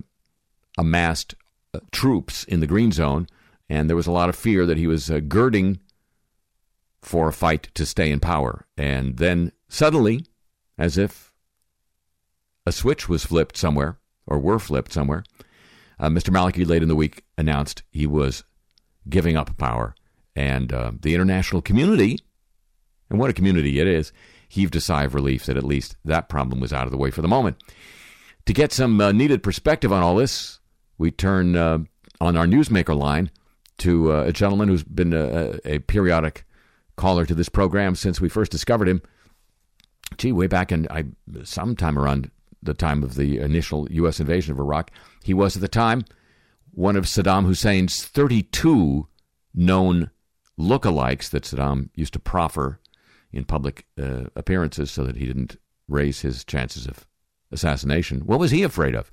[0.78, 1.36] amassed
[1.74, 3.28] uh, troops in the green zone,
[3.70, 5.80] and there was a lot of fear that he was uh, girding
[7.02, 8.66] for a fight to stay in power.
[8.78, 10.26] And then suddenly,
[10.78, 11.34] as if
[12.66, 15.24] a switch was flipped somewhere, or were flipped somewhere,
[16.00, 16.30] Mr.
[16.30, 18.44] Maliki late in the week announced he was
[19.08, 19.96] giving up power.
[20.36, 22.20] And the international community,
[23.10, 24.12] and what a community it is,
[24.50, 27.12] heaved a sigh of relief that at least that problem was out of the way
[27.12, 27.56] for the moment.
[28.47, 30.60] To get some uh, needed perspective on all this,
[30.97, 31.80] we turn uh,
[32.20, 33.30] on our newsmaker line
[33.78, 36.45] to uh, a gentleman who's been a, a periodic
[36.97, 39.02] caller to this program since we first discovered him.
[40.18, 41.06] Gee, way back in I,
[41.43, 42.32] sometime around
[42.62, 44.20] the time of the initial U.S.
[44.20, 44.91] invasion of Iraq,
[45.24, 46.04] he was at the time
[46.72, 49.08] one of Saddam Hussein's 32
[49.54, 50.10] known
[50.60, 52.80] lookalikes that Saddam used to proffer
[53.32, 55.58] in public uh, appearances so that he didn't
[55.88, 57.08] raise his chances of
[57.52, 58.22] assassination.
[58.22, 59.12] What was he afraid of?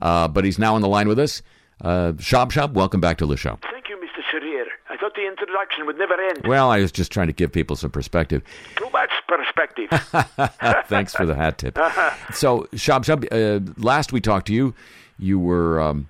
[0.00, 1.42] Uh, but he's now on the line with us.
[1.80, 3.58] Uh, Shab Shab, welcome back to the show.
[3.70, 4.22] Thank you, Mr.
[4.30, 4.64] Serrier.
[4.88, 6.46] I thought the introduction would never end.
[6.46, 8.42] Well, I was just trying to give people some perspective.
[8.76, 9.90] Too much perspective.
[10.88, 11.78] Thanks for the hat tip.
[12.32, 14.74] So, Shab Shab, uh, last we talked to you,
[15.18, 16.08] you were um,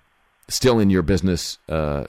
[0.48, 2.04] still in your business uh,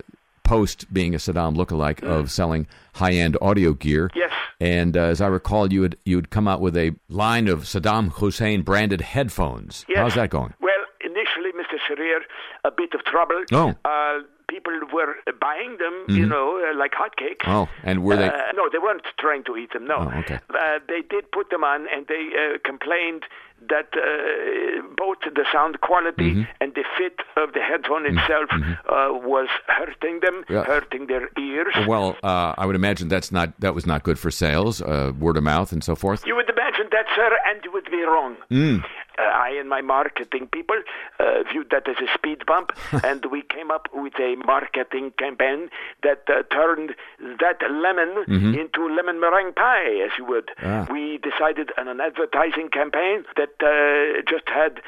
[0.48, 4.10] post being a Saddam lookalike of selling high end audio gear.
[4.16, 4.32] Yes.
[4.60, 7.64] And uh, as I recall, you had you had come out with a line of
[7.64, 9.86] Saddam Hussein branded headphones.
[9.88, 10.00] Yes.
[10.00, 10.54] How's that going?
[10.62, 10.72] Well,
[11.02, 11.78] initially, Mr.
[11.88, 12.22] Serrier,
[12.64, 13.44] a bit of trouble.
[13.52, 13.76] Oh.
[13.86, 17.46] Uh, people were buying them, you know, uh, like hotcakes.
[17.48, 18.28] Oh, and were they?
[18.30, 19.86] Uh, no, they weren't trying to eat them.
[19.88, 20.10] No.
[20.14, 20.40] Oh, okay.
[20.50, 23.24] Uh, they did put them on, and they uh, complained
[23.70, 26.44] that uh, both the sound quality Mm-hmm.
[26.62, 30.64] and the fit of the headphone itself uh, was hurting them, Yeah.
[30.64, 31.76] hurting their ears.
[31.88, 35.38] well, uh, I would imagine that's not that was not good for sales, uh, word
[35.38, 36.26] of mouth, and so forth.
[36.26, 38.36] You would imagine that, sir, and you would be wrong.
[38.52, 38.84] Mm.
[39.18, 40.76] Uh, I and my marketing people
[41.20, 42.72] uh, viewed that as a speed bump,
[43.04, 45.70] and we came up with a marketing campaign
[46.04, 46.96] that uh, turned
[47.40, 48.12] that lemon
[48.56, 50.50] into lemon meringue pie, as you would.
[50.60, 50.68] Mm-hmm.
[50.68, 50.88] Ah.
[50.92, 54.82] We decided on an advertising campaign that uh, just had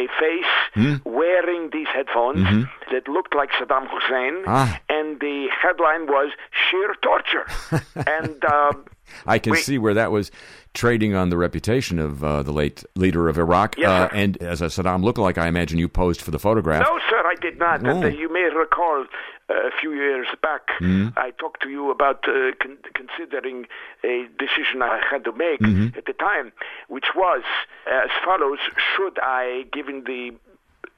[0.00, 0.94] a, face Hmm?
[1.04, 4.48] wearing these headphones that looked like Saddam Hussein, Mm-hmm.
[4.48, 4.80] Ah.
[4.88, 7.46] and the headline was "Sheer Torture."
[8.18, 8.84] and um,
[9.26, 10.30] I can We- see where that was
[10.74, 13.76] trading on the reputation of uh, the late leader of Iraq.
[13.76, 16.82] Yes, uh, and as a Saddam lookalike, I imagine you posed for the photograph.
[16.88, 17.80] No, sir, I did not.
[17.80, 18.06] And, Oh.
[18.06, 19.04] uh, you may recall
[19.50, 23.66] uh, a few years back, I talked to you about uh, con- considering
[24.02, 25.60] a decision I had to make
[25.96, 26.52] at the time,
[26.88, 27.42] which was
[27.86, 28.58] as follows:
[28.96, 30.32] Should I, given the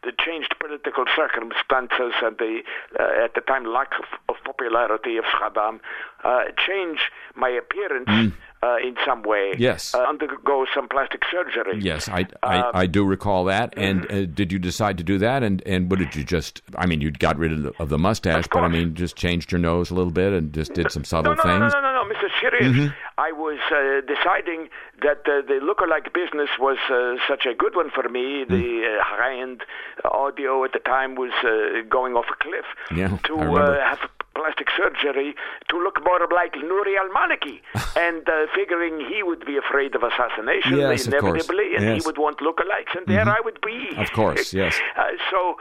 [0.04, 2.60] the changed political circumstances and the
[2.98, 5.80] uh, at the time lack of, of popularity of Saddam
[6.22, 8.32] uh, change my appearance
[8.64, 9.52] uh, in some way.
[9.54, 9.58] Mm.
[9.58, 9.94] Yes.
[9.94, 11.80] uh, undergo some plastic surgery.
[11.80, 13.74] Yes, I, I, Um, I do recall that.
[13.76, 14.22] And mm-hmm.
[14.30, 15.42] uh, did you decide to do that?
[15.42, 16.62] And and what did you just?
[16.76, 19.16] I mean, you got rid of the, of the mustache, Of but I mean, just
[19.16, 21.72] changed your nose a little bit and just did some No, subtle no, no, things.
[21.74, 22.28] no, no, no, no, Mr.
[22.40, 22.94] Shirir.
[23.18, 24.68] I was uh, deciding
[25.02, 28.44] that uh, the lookalike business was uh, such a good one for me.
[28.48, 29.62] The uh, high-end
[30.04, 32.66] audio at the time was uh, going off a cliff.
[32.94, 34.00] Yeah, to uh, have
[34.44, 35.34] plastic surgery
[35.70, 37.56] to look more like Nouri al-Maliki,
[38.06, 41.82] and uh, figuring he would be afraid of assassination Yes, of inevitably, and Yes.
[41.84, 41.94] Mm-hmm.
[41.94, 43.78] he would want lookalikes, and there I would be.
[44.04, 44.74] Of course, yes.
[44.96, 45.56] Uh, so,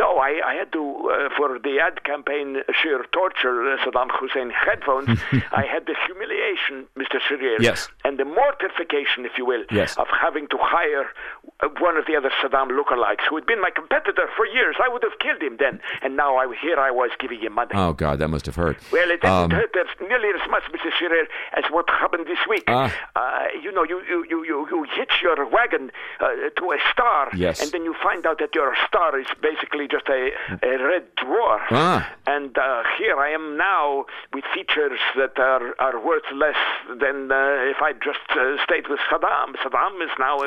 [0.00, 2.48] no, I, I had to, uh, for the ad campaign,
[2.80, 5.18] sheer torture uh, Saddam Hussein headphones,
[5.62, 7.18] I had the humiliation, Mr.
[7.26, 7.88] Shirir, Yes.
[8.04, 9.96] and the mortification, if you will, Yes.
[9.96, 11.39] of having to hire uh,
[11.80, 14.76] one of the other Saddam lookalikes who had been my competitor for years.
[14.82, 17.70] I would have killed him then, and now I, here I was giving him money.
[17.74, 18.78] Oh God, that must have hurt.
[18.92, 20.90] Well, it didn't Um, hurt as nearly as much, Mr.
[20.98, 22.64] Scherer, as what happened this week.
[22.68, 22.92] Ah.
[23.16, 25.90] Uh, you know, you, you, you, you, you hitch your wagon
[26.20, 27.62] uh, to a star, Yes.
[27.62, 30.30] and then you find out that your star is basically just a,
[30.62, 31.60] a red dwarf.
[31.70, 32.10] Ah.
[32.26, 36.56] And uh, here I am now with features that are, are worth less
[36.88, 39.56] than uh, if I just uh, stayed with Saddam.
[39.62, 40.46] Saddam is now uh,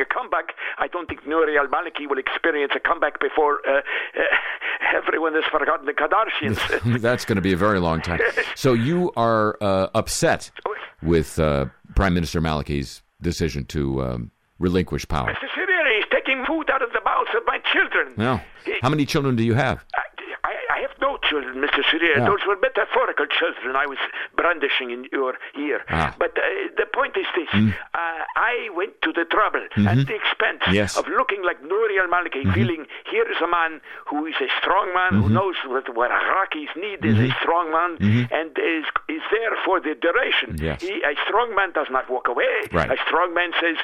[0.00, 0.54] a comeback.
[0.78, 5.86] I don't think Nouri al-Maliki will experience a comeback before uh, uh, everyone has forgotten
[5.86, 7.00] the Kardashians.
[7.00, 8.20] that's going to be a very long time.
[8.54, 10.50] So you are uh, upset
[11.02, 15.32] with uh, Prime Minister Maliki's decision to um, relinquish power.
[15.32, 15.46] Mr.
[15.98, 18.14] Is taking food out of the mouths of my children.
[18.16, 18.40] No.
[18.80, 19.84] How many children do you have?
[19.96, 20.02] I,
[20.44, 21.80] I, I have no children, Mr.
[21.88, 22.16] Siriri.
[22.18, 22.26] Yeah.
[22.26, 23.98] Those were metaphorical children I was
[24.36, 25.80] brandishing in your ear.
[25.88, 26.14] Ah.
[26.18, 26.42] But uh,
[26.76, 27.48] the point is this.
[27.54, 30.96] Uh, I went to the trouble and the expense Yes.
[30.98, 35.22] of looking like Nouri al-Maliki, feeling here is a man who is a strong man,
[35.22, 37.90] who knows what, what Iraqis need is a strong man,
[38.32, 40.56] and is, is there for the duration.
[40.60, 40.82] Yes.
[40.82, 42.54] He, a strong man does not walk away.
[42.72, 42.90] Right.
[42.90, 43.76] A strong man says,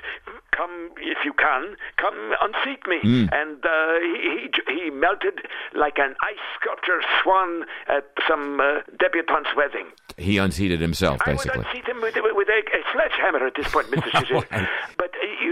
[0.57, 2.99] come if you can, come unseat me.
[3.05, 3.29] Mm.
[3.33, 5.41] And uh, he, he, he melted
[5.75, 9.87] like an ice sculpture swan at some uh, debutante's wedding.
[10.17, 11.51] He unseated himself, basically.
[11.53, 14.25] I would unseat him with, with a, a sledgehammer at this point, Mr.
[14.97, 15.06] But, you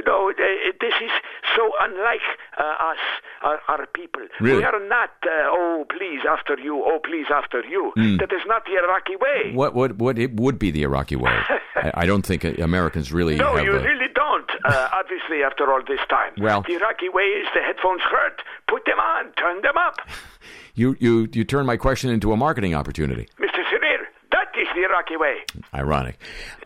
[0.07, 1.11] know, uh, this is
[1.57, 2.21] so unlike
[2.59, 3.03] uh, us,
[3.43, 4.23] our, our people.
[4.41, 4.59] Really?
[4.59, 7.93] We are not, uh, oh, please, after you, oh, please, after you.
[7.97, 9.55] That is not the Iraqi way.
[9.55, 11.37] What what what it would be the Iraqi way?
[11.95, 15.83] I, don't think uh, Americans really No, you a, really don't, uh, obviously, after all
[15.87, 16.33] this time.
[16.39, 18.43] Well- the Iraqi way is the headphones hurt.
[18.69, 19.97] Put them on, turn them up.
[20.75, 23.29] you you you turn my question into a marketing opportunity.
[23.39, 23.63] Mr.
[23.71, 25.37] Sirir, that is the Iraqi way.
[25.75, 26.19] Ironic.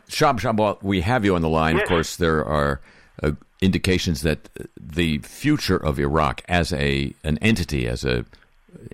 [0.08, 1.78] Shab we have you on the line.
[1.78, 2.80] Of course, there are
[3.22, 4.48] uh, indications that
[4.80, 8.24] the future of Iraq as a an entity, as a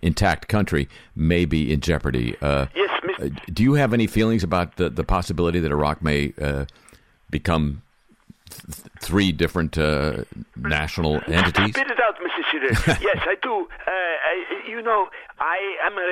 [0.02, 2.36] intact country, may be in jeopardy.
[2.40, 6.00] Uh, Yes, Miss- uh, do you have any feelings about the, the possibility that Iraq
[6.02, 6.64] may uh,
[7.30, 7.82] become
[8.54, 10.24] th- three different uh,
[10.56, 11.74] national entities?
[11.74, 12.42] Spit it out, Mr.
[12.50, 13.00] Sirir.
[13.08, 13.66] yes, I do.
[13.86, 14.34] Uh, I,
[14.68, 15.08] you know,
[15.40, 16.08] I am an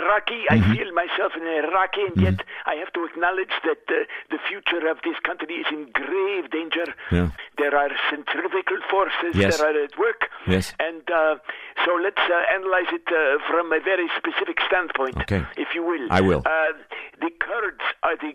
[0.00, 0.44] Iraqi.
[0.50, 0.72] I Mm-hmm.
[0.74, 4.98] feel myself an Iraqi, and yet I have to acknowledge that uh, the future of
[5.04, 6.86] this country is in grave danger.
[7.10, 7.30] Yeah.
[7.58, 9.58] There are centrifugal forces Yes.
[9.58, 10.28] that are at work.
[10.46, 10.72] Yes.
[10.78, 11.36] And uh,
[11.84, 15.42] so let's uh, analyze it uh, from a very specific standpoint, Okay.
[15.56, 16.06] if you will.
[16.10, 16.42] I will.
[16.44, 16.72] Uh,
[17.20, 18.32] the Kurds are the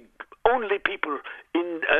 [0.51, 1.17] only people
[1.59, 1.97] in uh,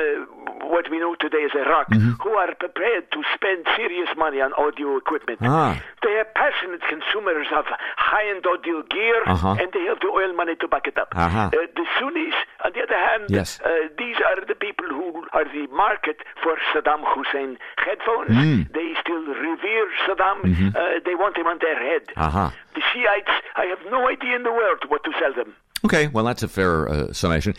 [0.73, 2.13] what we know today as Iraq Mm-hmm.
[2.23, 5.39] who are prepared to spend serious money on audio equipment.
[5.41, 5.73] Ah.
[6.03, 7.65] They are passionate consumers of
[8.09, 9.55] high-end audio gear, Uh-huh.
[9.61, 11.09] and they have the oil money to back it up.
[11.15, 11.49] Uh-huh.
[11.53, 12.35] Uh, the Sunnis,
[12.65, 13.49] on the other hand, Yes.
[13.63, 13.69] uh,
[14.01, 17.51] these are the people who are the market for Saddam Hussein
[17.85, 18.31] headphones.
[18.43, 18.59] Mm.
[18.77, 20.37] They still revere Saddam.
[20.75, 22.03] Uh, they want him on their head.
[22.09, 22.21] Mm-hmm.
[22.27, 22.49] Uh-huh.
[22.75, 25.55] The Shiites, I have no idea in the world what to sell them.
[25.85, 27.53] Okay, well, that's a fair uh, summation.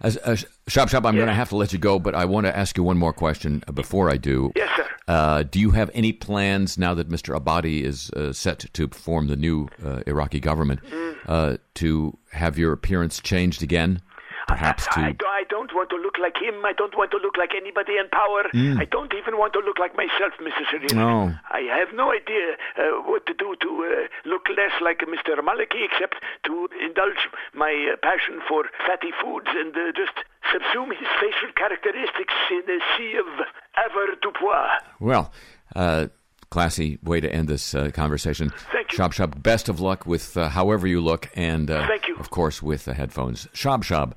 [0.00, 0.36] As, uh,
[0.68, 2.76] Shab Shop, I'm going to have to let you go, but I want to ask
[2.76, 4.52] you one more question uh, before I do.
[4.54, 4.86] Yes, sir.
[5.08, 7.34] Uh, do you have any plans now that Mr.
[7.34, 10.80] Abadi is uh, set to form the new uh, Iraqi government
[11.26, 14.02] uh, to have your appearance changed again?
[14.46, 15.26] Perhaps I, to.
[15.26, 16.64] I don't want to look like him.
[16.64, 18.48] I don't want to look like anybody in power.
[18.80, 20.64] I don't even want to look like myself, Mr.
[20.70, 20.90] Sharif.
[20.92, 20.96] Mm.
[20.96, 21.34] No.
[21.52, 25.36] I have no idea uh, what to do to uh, look less like Mr.
[25.44, 30.16] Maliki, except to indulge my uh, passion for fatty foods and uh, just
[30.52, 33.46] subsume his facial characteristics in a sea of
[33.76, 34.78] avoirdupois.
[35.00, 35.32] Well,
[35.76, 36.06] uh,
[36.50, 38.50] classy way to end this uh, conversation.
[38.72, 38.98] Thank you.
[38.98, 42.16] Shab Shab, best of luck with uh, however you look, and uh, Thank you.
[42.16, 43.46] of course with the headphones.
[43.52, 44.12] Shab Shab,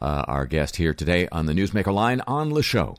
[0.00, 2.96] uh, our guest here today on the Newsmaker line on the show.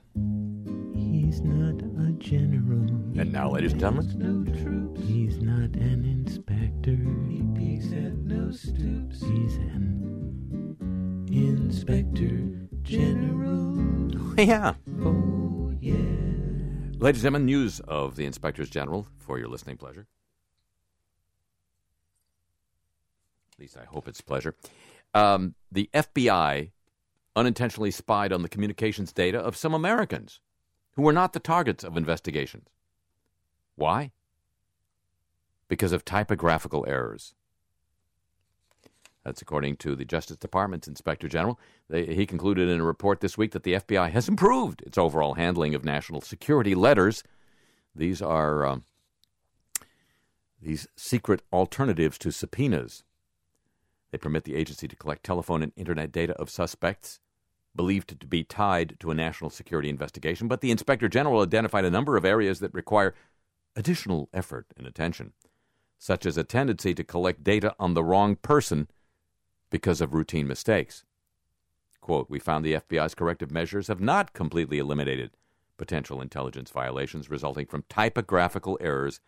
[0.96, 2.82] He's not a general.
[3.18, 5.02] And now, ladies and gentlemen, No troops.
[5.08, 6.98] He's not an inspector.
[7.30, 9.22] He peeks at no stoops.
[9.22, 10.76] He's an
[11.32, 14.36] inspector general.
[14.40, 14.76] yeah.
[15.02, 15.94] Oh, yeah.
[17.00, 20.08] Ladies and gentlemen, news of the inspectors general for your listening pleasure.
[23.54, 24.56] At least I hope it's pleasure.
[25.14, 26.72] Um, the FBI
[27.36, 30.40] unintentionally spied on the communications data of some Americans
[30.96, 32.70] who were not the targets of investigations.
[33.76, 34.12] Why?
[35.68, 37.34] Because of typographical errors.
[39.26, 41.60] That's according to the Justice Department's Inspector General.
[41.90, 45.34] They, he concluded in a report this week that the FBI has improved its overall
[45.34, 47.24] handling of national security letters.
[47.96, 48.84] These are um,
[50.62, 53.04] these secret alternatives to subpoenas.
[54.12, 57.20] They permit the agency to collect telephone and internet data of suspects
[57.76, 61.92] believed to be tied to a national security investigation, but the Inspector General identified a
[61.92, 63.16] number of areas that require
[63.76, 65.34] additional effort and attention,
[65.98, 68.88] such as a tendency to collect data on the wrong person
[69.70, 71.04] because of routine mistakes.
[72.02, 75.32] Quote, we found the FBI's corrective measures have not completely eliminated
[75.78, 79.20] potential intelligence violations resulting from typographical errors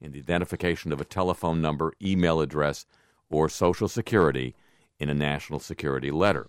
[0.00, 2.86] in the identification of a telephone number, email address,
[3.30, 4.54] or social security
[4.98, 6.48] in a national security letter.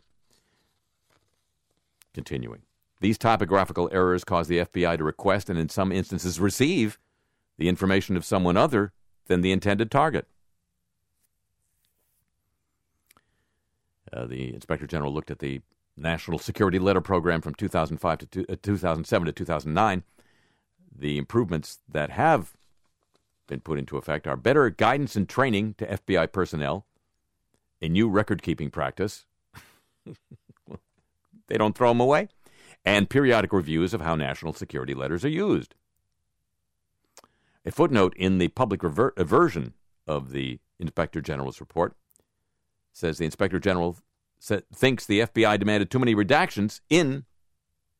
[2.14, 2.62] Continuing.
[3.00, 6.98] These typographical errors cause the FBI to request and, in some instances, receive
[7.58, 8.91] the information of someone other
[9.28, 10.28] than the intended target.
[14.12, 15.62] Uh, the Inspector General looked at the
[15.95, 20.03] National Security Letter Program from 2005 to two, uh, 2007 to 2009.
[20.95, 22.53] The improvements that have
[23.47, 26.86] been put into effect are better guidance and training to FBI personnel,
[27.82, 29.26] a new record keeping practice.
[31.47, 32.30] they don't throw them away,
[32.86, 35.76] and periodic reviews of how national security letters are used.
[37.66, 39.74] A footnote in the public rever- version
[40.05, 41.95] of the Inspector General's report
[42.98, 43.95] says the Inspector General
[44.41, 47.26] thinks the FBI demanded too many redactions in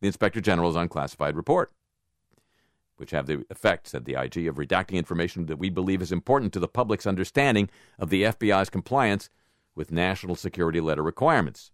[0.02, 1.72] the Inspector General's unclassified report,
[2.98, 6.52] which have the effect, said the IG, of redacting information that we believe is important
[6.54, 7.70] to the public's understanding
[8.00, 9.30] of the FBI's compliance
[9.76, 11.72] with national security letter requirements.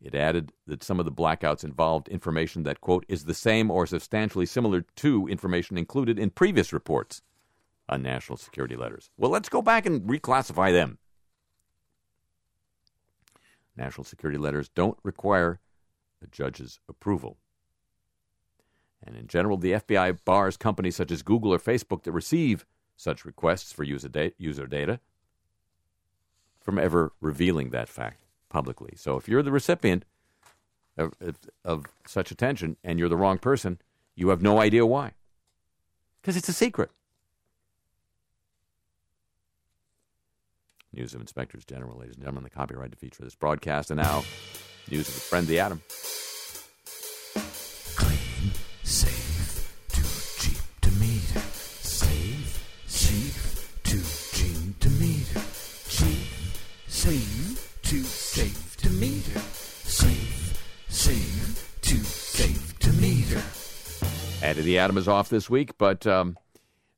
[0.00, 3.84] It added that some of the blackouts involved information that, quote, is the same or
[3.84, 7.20] substantially similar to information included in previous reports
[7.88, 9.10] on national security letters.
[9.16, 10.98] Well, let's go back and reclassify them.
[13.78, 15.60] National security letters don't require
[16.22, 17.38] a judge's approval.
[19.06, 22.66] And in general, the FBI bars companies such as Google or Facebook that receive
[22.96, 24.98] such requests for user, da- user data
[26.60, 28.94] from ever revealing that fact publicly.
[28.96, 30.04] So if you're the recipient
[30.96, 33.78] of, of, of such attention and you're the wrong person,
[34.16, 35.12] you have no idea why.
[36.20, 36.90] Because it's a secret.
[40.98, 43.92] News of Inspectors General, ladies and gentlemen, the copyright to feature this broadcast.
[43.92, 44.24] And now,
[44.90, 45.80] news of the friend, the Atom.
[47.94, 50.02] Clean, safe, too
[50.42, 51.38] cheap to meter.
[51.38, 53.32] Safe, cheap,
[53.84, 55.40] too cheap to meter.
[55.88, 56.26] Cheap,
[56.88, 59.38] safe, too safe to meter.
[59.38, 63.40] Safe, safe, too safe to meter.
[64.44, 66.36] Added the Atom is off this week, but um,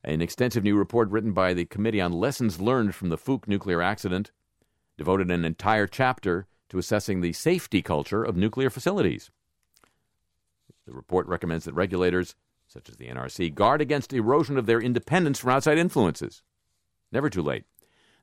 [0.03, 3.83] an extensive new report written by the Committee on Lessons Learned from the Fuke nuclear
[3.83, 4.31] accident
[4.97, 9.31] devoted an entire chapter to assessing the safety culture of nuclear facilities.
[10.87, 12.35] The report recommends that regulators,
[12.67, 16.43] such as the NRC, guard against erosion of their independence from outside influences.
[17.13, 17.65] Never too late.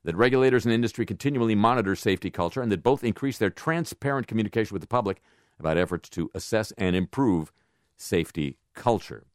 [0.04, 4.74] That regulators and industry continually monitor safety culture and that both increase their transparent communication
[4.74, 5.20] with the public
[5.58, 7.52] about efforts to assess and improve
[7.96, 9.27] safety culture.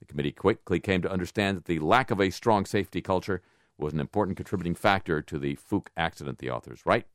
[0.00, 3.42] The committee quickly came to understand that the lack of a strong safety culture
[3.78, 7.06] was an important contributing factor to the Fuke accident, the authors write.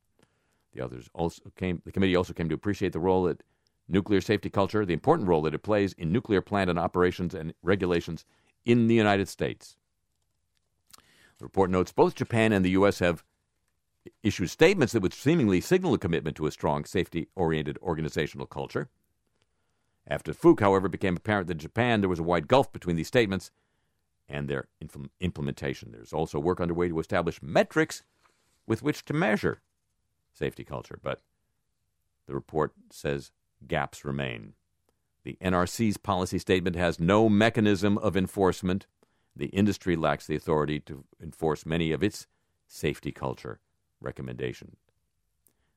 [0.74, 3.44] The authors also came the committee also came to appreciate the role that
[3.88, 7.54] nuclear safety culture, the important role that it plays in nuclear plant and operations and
[7.62, 8.26] regulations
[8.66, 9.78] in the United States.
[11.38, 13.24] The report notes both Japan and the US have
[14.24, 18.90] issued statements that would seemingly signal a commitment to a strong safety oriented organizational culture.
[20.08, 23.08] After Fuke, however, became apparent that in Japan there was a wide gulf between these
[23.08, 23.52] statements
[24.30, 25.92] and their impl- implementation.
[25.92, 28.04] There's also work underway to establish metrics
[28.68, 29.62] with which to measure
[30.34, 31.22] safety culture, but
[32.28, 33.32] the report says
[33.68, 34.54] gaps remain.
[35.24, 38.86] The NRC's policy statement has no mechanism of enforcement.
[39.36, 42.28] The industry lacks the authority to enforce many of its
[42.68, 43.60] safety culture
[44.00, 44.78] recommendations.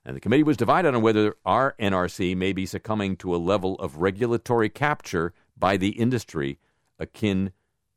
[0.09, 3.75] And the committee was divided on whether our NRC may be succumbing to a level
[3.75, 6.59] of regulatory capture by the industry
[6.99, 7.53] akin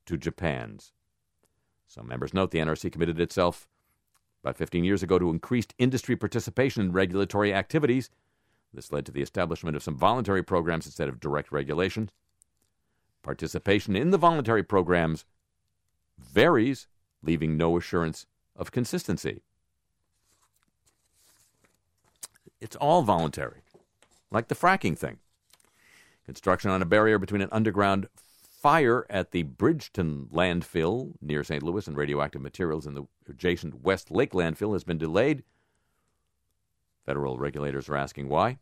[0.08, 0.92] to Japan's.
[1.88, 3.70] Some members note the NRC committed itself
[4.44, 8.10] about 15 years ago to increased industry participation in regulatory activities.
[8.74, 12.10] This led to the establishment of some voluntary programs instead of direct regulation.
[13.24, 15.24] Participation in the voluntary programs
[16.20, 16.88] varies,
[17.24, 19.44] leaving no assurance of consistency.
[22.62, 23.64] It's all voluntary,
[24.30, 25.18] like the fracking thing.
[26.26, 28.08] Construction on a barrier between an underground
[28.62, 31.64] fire at the Bridgeton landfill near St.
[31.64, 35.44] Louis and radioactive materials in the adjacent West Lake landfill has been delayed.
[37.06, 38.60] Federal regulators are asking why.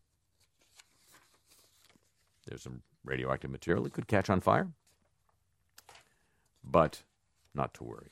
[2.47, 4.69] There's some radioactive material that could catch on fire,
[6.63, 7.03] but
[7.53, 8.11] not to worry.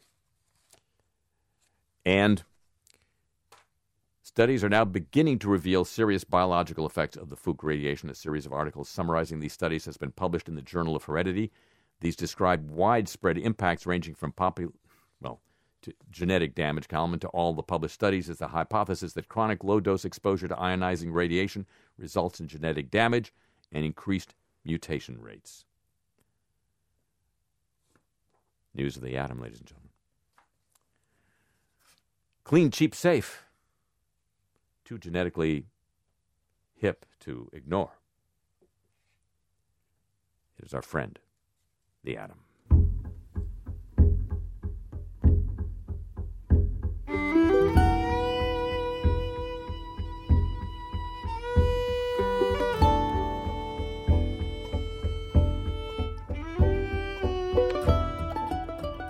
[2.05, 2.43] And
[4.37, 8.07] Studies are now beginning to reveal serious biological effects of the Fuchs radiation.
[8.11, 11.51] A series of articles summarizing these studies has been published in the Journal of Heredity.
[12.01, 14.73] These describe widespread impacts ranging from popu-
[15.19, 15.41] well,
[15.81, 19.79] to genetic damage, common to all the published studies is the hypothesis that chronic low
[19.79, 21.65] dose exposure to ionizing radiation
[21.97, 23.33] results in genetic damage
[23.71, 25.65] and increased mutation rates.
[28.75, 29.89] News of the atom, ladies and gentlemen.
[32.43, 33.46] Clean, cheap, safe
[34.87, 35.65] too genetically
[36.73, 37.91] hip to ignore.
[40.57, 41.19] It is our friend,
[42.05, 42.37] the atom.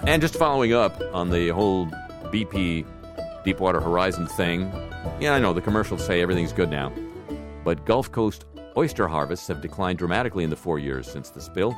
[0.08, 1.86] And just following up on the whole
[2.32, 2.84] BP
[3.44, 4.72] Deepwater Horizon thing,
[5.20, 6.92] yeah, I know the commercials say everything's good now,
[7.64, 8.46] but Gulf Coast
[8.76, 11.76] oyster harvests have declined dramatically in the four years since the spill.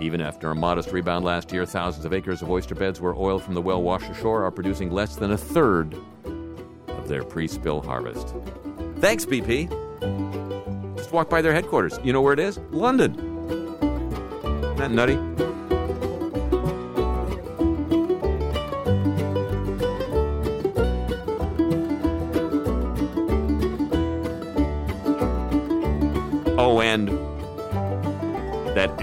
[0.00, 3.38] Even after a modest rebound last year, thousands of acres of oyster beds where oil
[3.38, 5.94] from the well washed ashore are producing less than a third
[6.88, 8.34] of their pre spill harvest.
[8.96, 9.68] Thanks, BP.
[10.96, 11.98] Just walk by their headquarters.
[12.02, 12.58] You know where it is?
[12.70, 13.14] London.
[13.14, 15.43] Isn't that nutty?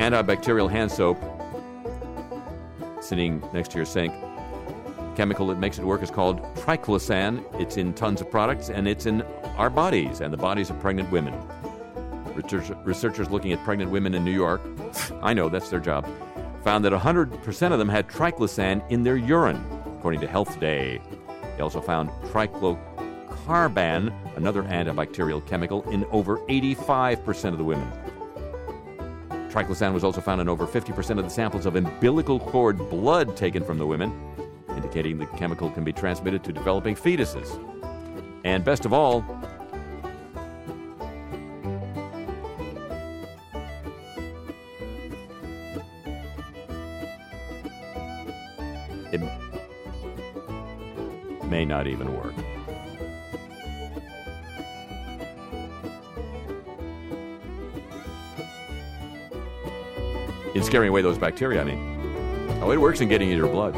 [0.02, 1.18] Antibacterial hand soap
[3.04, 4.12] sitting next to your sink.
[5.16, 7.43] Chemical that makes it work is called triclosan.
[7.62, 9.22] It's in tons of products and it's in
[9.58, 11.36] our bodies and the bodies of pregnant women.
[12.34, 14.62] Research, researchers looking at pregnant women in New York,
[15.22, 16.08] I know that's their job,
[16.64, 19.64] found that 100% of them had triclosan in their urine,
[19.97, 20.99] according to Health Day.
[21.58, 27.91] They also found triclocarban, another antibacterial chemical, in over 85% of the women.
[29.52, 33.66] Triclosan was also found in over 50% of the samples of umbilical cord blood taken
[33.66, 34.14] from the women,
[34.70, 37.60] indicating the chemical can be transmitted to developing fetuses.
[38.45, 39.26] And best of all,
[49.12, 49.20] it
[51.43, 52.34] may not even work.
[60.62, 62.59] In scaring away those bacteria, I mean.
[62.62, 63.74] Oh, it works in getting into your blood.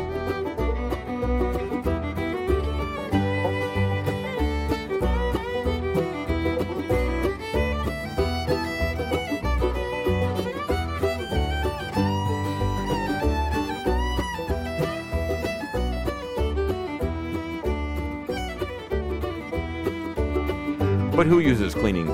[21.15, 22.07] But who uses cleaning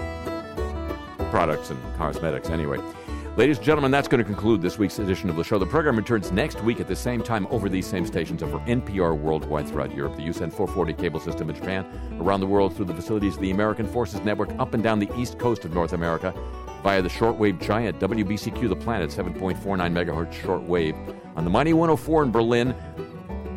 [1.32, 2.78] products and cosmetics anyway?
[3.40, 5.58] Ladies and gentlemen, that's going to conclude this week's edition of the show.
[5.58, 9.18] The program returns next week at the same time over these same stations over NPR
[9.18, 11.86] worldwide throughout Europe, the USEN 440 cable system in Japan,
[12.20, 15.10] around the world through the facilities of the American Forces Network up and down the
[15.18, 16.34] east coast of North America
[16.84, 22.32] via the shortwave giant WBCQ The Planet 7.49 megahertz shortwave on the Mighty 104 in
[22.32, 22.76] Berlin,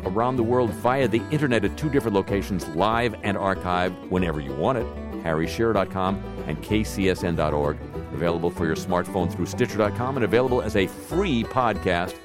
[0.05, 4.53] around the world via the internet at two different locations, live and archived whenever you
[4.53, 4.85] want it,
[5.25, 7.92] harryshearer.com and kcsn.org.
[8.13, 12.15] Available for your smartphone through Stitcher.com and available as a free podcast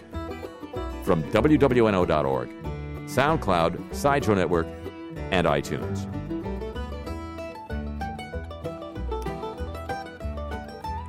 [1.05, 2.49] from WWNO.org,
[3.07, 4.67] SoundCloud, Sideshow Network,
[5.31, 6.05] and iTunes.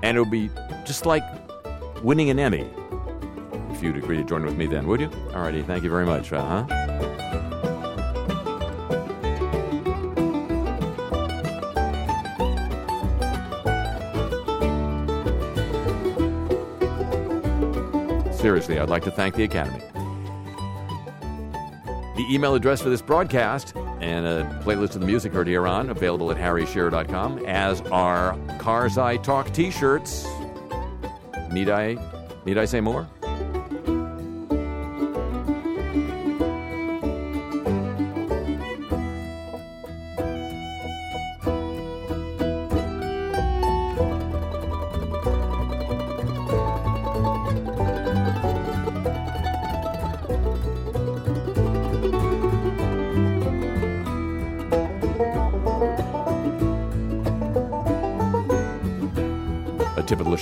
[0.02, 0.50] And it would be
[0.86, 1.24] just like
[2.02, 2.70] winning an Emmy
[3.80, 5.08] if you'd agree to join with me then, would you?
[5.08, 6.34] Alrighty, thank you very much.
[6.34, 6.79] Uh huh.
[18.40, 19.82] Seriously, I'd like to thank the Academy.
[22.16, 25.90] The email address for this broadcast and a playlist of the music heard here on
[25.90, 30.26] available at harryshearer.com, as are Cars I Talk t-shirts.
[31.52, 31.98] Need I
[32.46, 33.10] need I say more?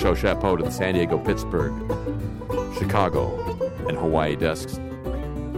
[0.08, 1.74] Show chapeau to the San Diego, Pittsburgh,
[2.80, 3.36] Chicago,
[3.90, 4.80] and Hawaii desks.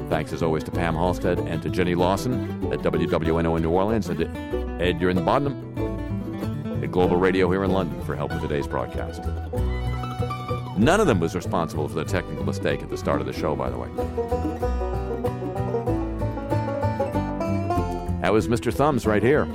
[0.09, 4.09] Thanks as always to Pam Halstead and to Jenny Lawson at WWNO in New Orleans
[4.09, 4.27] and to
[4.83, 5.53] Ed, you're in the bottom
[6.83, 9.21] at Global Radio here in London for help with today's broadcast.
[10.79, 13.55] None of them was responsible for the technical mistake at the start of the show,
[13.55, 13.89] by the way.
[18.21, 18.73] That was Mr.
[18.73, 19.45] Thumbs right here.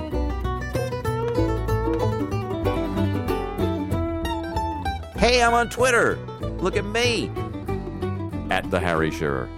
[5.27, 6.17] Hey, I'm on Twitter.
[6.59, 7.31] Look at me.
[8.51, 9.49] At the Harry Shearer.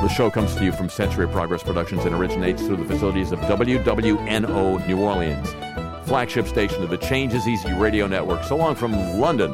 [0.00, 3.40] The show comes to you from Century Progress Productions and originates through the facilities of
[3.40, 5.50] WWNO New Orleans,
[6.08, 8.42] flagship station of the Change Is Easy Radio Network.
[8.44, 9.52] So long from London.